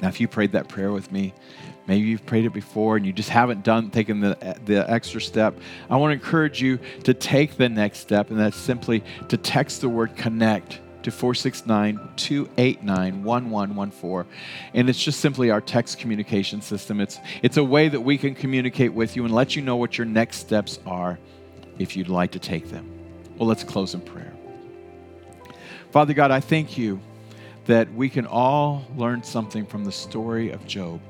Now, 0.00 0.08
if 0.08 0.20
you 0.20 0.26
prayed 0.26 0.52
that 0.52 0.68
prayer 0.68 0.90
with 0.90 1.12
me, 1.12 1.32
maybe 1.86 2.06
you've 2.06 2.26
prayed 2.26 2.44
it 2.44 2.52
before 2.52 2.96
and 2.96 3.06
you 3.06 3.12
just 3.12 3.30
haven't 3.30 3.62
done 3.62 3.90
taken 3.90 4.20
the, 4.20 4.58
the 4.64 4.90
extra 4.90 5.20
step, 5.20 5.58
I 5.88 5.96
want 5.96 6.10
to 6.10 6.14
encourage 6.14 6.60
you 6.60 6.78
to 7.04 7.14
take 7.14 7.56
the 7.56 7.68
next 7.68 8.00
step, 8.00 8.30
and 8.30 8.38
that's 8.38 8.56
simply 8.56 9.04
to 9.28 9.36
text 9.36 9.80
the 9.80 9.88
word 9.88 10.16
connect 10.16 10.80
to 11.04 11.10
469 11.10 12.00
289 12.16 13.22
1114. 13.22 14.32
And 14.74 14.90
it's 14.90 15.02
just 15.02 15.20
simply 15.20 15.50
our 15.50 15.60
text 15.60 15.98
communication 15.98 16.60
system. 16.60 17.00
It's, 17.00 17.18
it's 17.42 17.56
a 17.56 17.64
way 17.64 17.88
that 17.88 18.00
we 18.00 18.18
can 18.18 18.34
communicate 18.34 18.92
with 18.92 19.16
you 19.16 19.24
and 19.24 19.34
let 19.34 19.56
you 19.56 19.62
know 19.62 19.76
what 19.76 19.96
your 19.96 20.06
next 20.06 20.38
steps 20.38 20.78
are 20.86 21.18
if 21.78 21.96
you'd 21.96 22.08
like 22.08 22.32
to 22.32 22.38
take 22.38 22.70
them. 22.70 22.90
Well, 23.36 23.48
let's 23.48 23.64
close 23.64 23.94
in 23.94 24.00
prayer. 24.00 24.32
Father 25.90 26.14
God, 26.14 26.30
I 26.30 26.40
thank 26.40 26.76
you 26.76 27.00
that 27.66 27.92
we 27.94 28.08
can 28.08 28.26
all 28.26 28.84
learn 28.96 29.22
something 29.22 29.66
from 29.66 29.84
the 29.84 29.92
story 29.92 30.50
of 30.50 30.66
Job. 30.66 31.00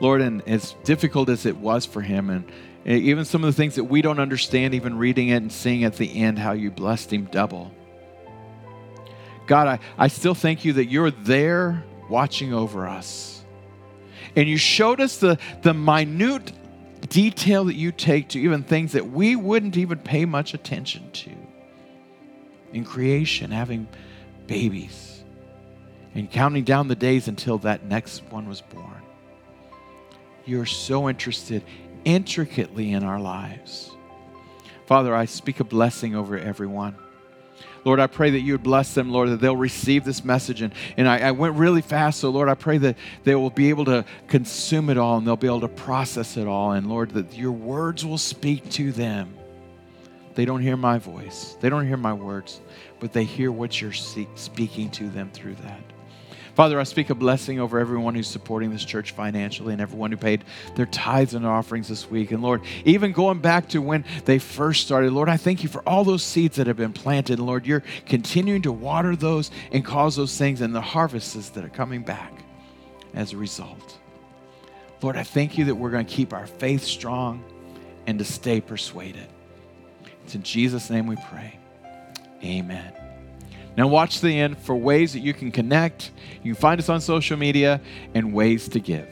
Lord, 0.00 0.20
and 0.20 0.46
as 0.46 0.74
difficult 0.84 1.28
as 1.28 1.46
it 1.46 1.56
was 1.56 1.86
for 1.86 2.02
him, 2.02 2.30
and 2.30 2.44
eh, 2.84 2.96
even 2.96 3.24
some 3.24 3.44
of 3.44 3.48
the 3.48 3.56
things 3.56 3.76
that 3.76 3.84
we 3.84 4.02
don't 4.02 4.18
understand, 4.18 4.74
even 4.74 4.98
reading 4.98 5.28
it 5.28 5.36
and 5.36 5.52
seeing 5.52 5.84
at 5.84 5.96
the 5.96 6.22
end 6.22 6.38
how 6.38 6.52
you 6.52 6.70
blessed 6.70 7.12
him 7.12 7.26
double. 7.26 7.72
God, 9.46 9.68
I, 9.68 9.78
I 9.96 10.08
still 10.08 10.34
thank 10.34 10.64
you 10.64 10.74
that 10.74 10.86
you're 10.86 11.10
there 11.10 11.84
watching 12.08 12.52
over 12.52 12.86
us. 12.86 13.44
And 14.34 14.48
you 14.48 14.58
showed 14.58 15.00
us 15.00 15.18
the, 15.18 15.38
the 15.62 15.72
minute 15.72 16.52
detail 17.08 17.64
that 17.64 17.74
you 17.74 17.92
take 17.92 18.28
to 18.30 18.40
even 18.40 18.62
things 18.62 18.92
that 18.92 19.10
we 19.10 19.36
wouldn't 19.36 19.76
even 19.76 19.98
pay 19.98 20.24
much 20.24 20.54
attention 20.54 21.10
to 21.12 21.30
in 22.72 22.84
creation, 22.84 23.50
having 23.50 23.88
babies, 24.46 25.24
and 26.14 26.30
counting 26.30 26.64
down 26.64 26.88
the 26.88 26.96
days 26.96 27.28
until 27.28 27.58
that 27.58 27.84
next 27.84 28.22
one 28.30 28.48
was 28.48 28.60
born. 28.60 29.02
You're 30.44 30.66
so 30.66 31.08
interested 31.08 31.64
intricately 32.04 32.92
in 32.92 33.02
our 33.02 33.20
lives. 33.20 33.90
Father, 34.86 35.14
I 35.14 35.24
speak 35.24 35.60
a 35.60 35.64
blessing 35.64 36.14
over 36.14 36.38
everyone. 36.38 36.96
Lord, 37.86 38.00
I 38.00 38.08
pray 38.08 38.30
that 38.30 38.40
you 38.40 38.54
would 38.54 38.64
bless 38.64 38.94
them, 38.94 39.12
Lord, 39.12 39.28
that 39.28 39.40
they'll 39.40 39.56
receive 39.56 40.04
this 40.04 40.24
message. 40.24 40.60
And, 40.60 40.74
and 40.96 41.08
I, 41.08 41.28
I 41.28 41.30
went 41.30 41.54
really 41.54 41.82
fast, 41.82 42.18
so 42.18 42.30
Lord, 42.30 42.48
I 42.48 42.54
pray 42.54 42.78
that 42.78 42.96
they 43.22 43.36
will 43.36 43.48
be 43.48 43.68
able 43.68 43.84
to 43.84 44.04
consume 44.26 44.90
it 44.90 44.98
all 44.98 45.18
and 45.18 45.24
they'll 45.24 45.36
be 45.36 45.46
able 45.46 45.60
to 45.60 45.68
process 45.68 46.36
it 46.36 46.48
all. 46.48 46.72
And 46.72 46.88
Lord, 46.88 47.12
that 47.12 47.34
your 47.36 47.52
words 47.52 48.04
will 48.04 48.18
speak 48.18 48.68
to 48.70 48.90
them. 48.90 49.38
They 50.34 50.44
don't 50.44 50.62
hear 50.62 50.76
my 50.76 50.98
voice, 50.98 51.56
they 51.60 51.68
don't 51.68 51.86
hear 51.86 51.96
my 51.96 52.12
words, 52.12 52.60
but 52.98 53.12
they 53.12 53.22
hear 53.22 53.52
what 53.52 53.80
you're 53.80 53.92
speaking 53.92 54.90
to 54.90 55.08
them 55.08 55.30
through 55.30 55.54
that. 55.54 55.95
Father, 56.56 56.80
I 56.80 56.84
speak 56.84 57.10
a 57.10 57.14
blessing 57.14 57.60
over 57.60 57.78
everyone 57.78 58.14
who's 58.14 58.26
supporting 58.26 58.70
this 58.70 58.82
church 58.82 59.12
financially 59.12 59.74
and 59.74 59.82
everyone 59.82 60.10
who 60.10 60.16
paid 60.16 60.42
their 60.74 60.86
tithes 60.86 61.34
and 61.34 61.44
offerings 61.44 61.86
this 61.86 62.10
week. 62.10 62.30
And 62.30 62.42
Lord, 62.42 62.62
even 62.86 63.12
going 63.12 63.40
back 63.40 63.68
to 63.68 63.82
when 63.82 64.06
they 64.24 64.38
first 64.38 64.86
started, 64.86 65.12
Lord, 65.12 65.28
I 65.28 65.36
thank 65.36 65.62
you 65.62 65.68
for 65.68 65.82
all 65.86 66.02
those 66.02 66.22
seeds 66.22 66.56
that 66.56 66.66
have 66.66 66.78
been 66.78 66.94
planted. 66.94 67.38
Lord, 67.38 67.66
you're 67.66 67.82
continuing 68.06 68.62
to 68.62 68.72
water 68.72 69.14
those 69.14 69.50
and 69.70 69.84
cause 69.84 70.16
those 70.16 70.38
things 70.38 70.62
and 70.62 70.74
the 70.74 70.80
harvests 70.80 71.50
that 71.50 71.62
are 71.62 71.68
coming 71.68 72.02
back 72.02 72.32
as 73.12 73.34
a 73.34 73.36
result. 73.36 73.98
Lord, 75.02 75.18
I 75.18 75.24
thank 75.24 75.58
you 75.58 75.66
that 75.66 75.74
we're 75.74 75.90
going 75.90 76.06
to 76.06 76.14
keep 76.14 76.32
our 76.32 76.46
faith 76.46 76.84
strong 76.84 77.44
and 78.06 78.18
to 78.18 78.24
stay 78.24 78.62
persuaded. 78.62 79.28
It's 80.24 80.34
in 80.34 80.42
Jesus' 80.42 80.88
name 80.88 81.06
we 81.06 81.16
pray. 81.28 81.58
Amen. 82.42 82.95
Now, 83.76 83.88
watch 83.88 84.20
the 84.20 84.38
end 84.40 84.58
for 84.58 84.74
ways 84.74 85.12
that 85.12 85.20
you 85.20 85.34
can 85.34 85.52
connect. 85.52 86.10
You 86.42 86.54
can 86.54 86.60
find 86.60 86.80
us 86.80 86.88
on 86.88 87.00
social 87.00 87.36
media 87.36 87.80
and 88.14 88.32
ways 88.32 88.68
to 88.68 88.80
give. 88.80 89.08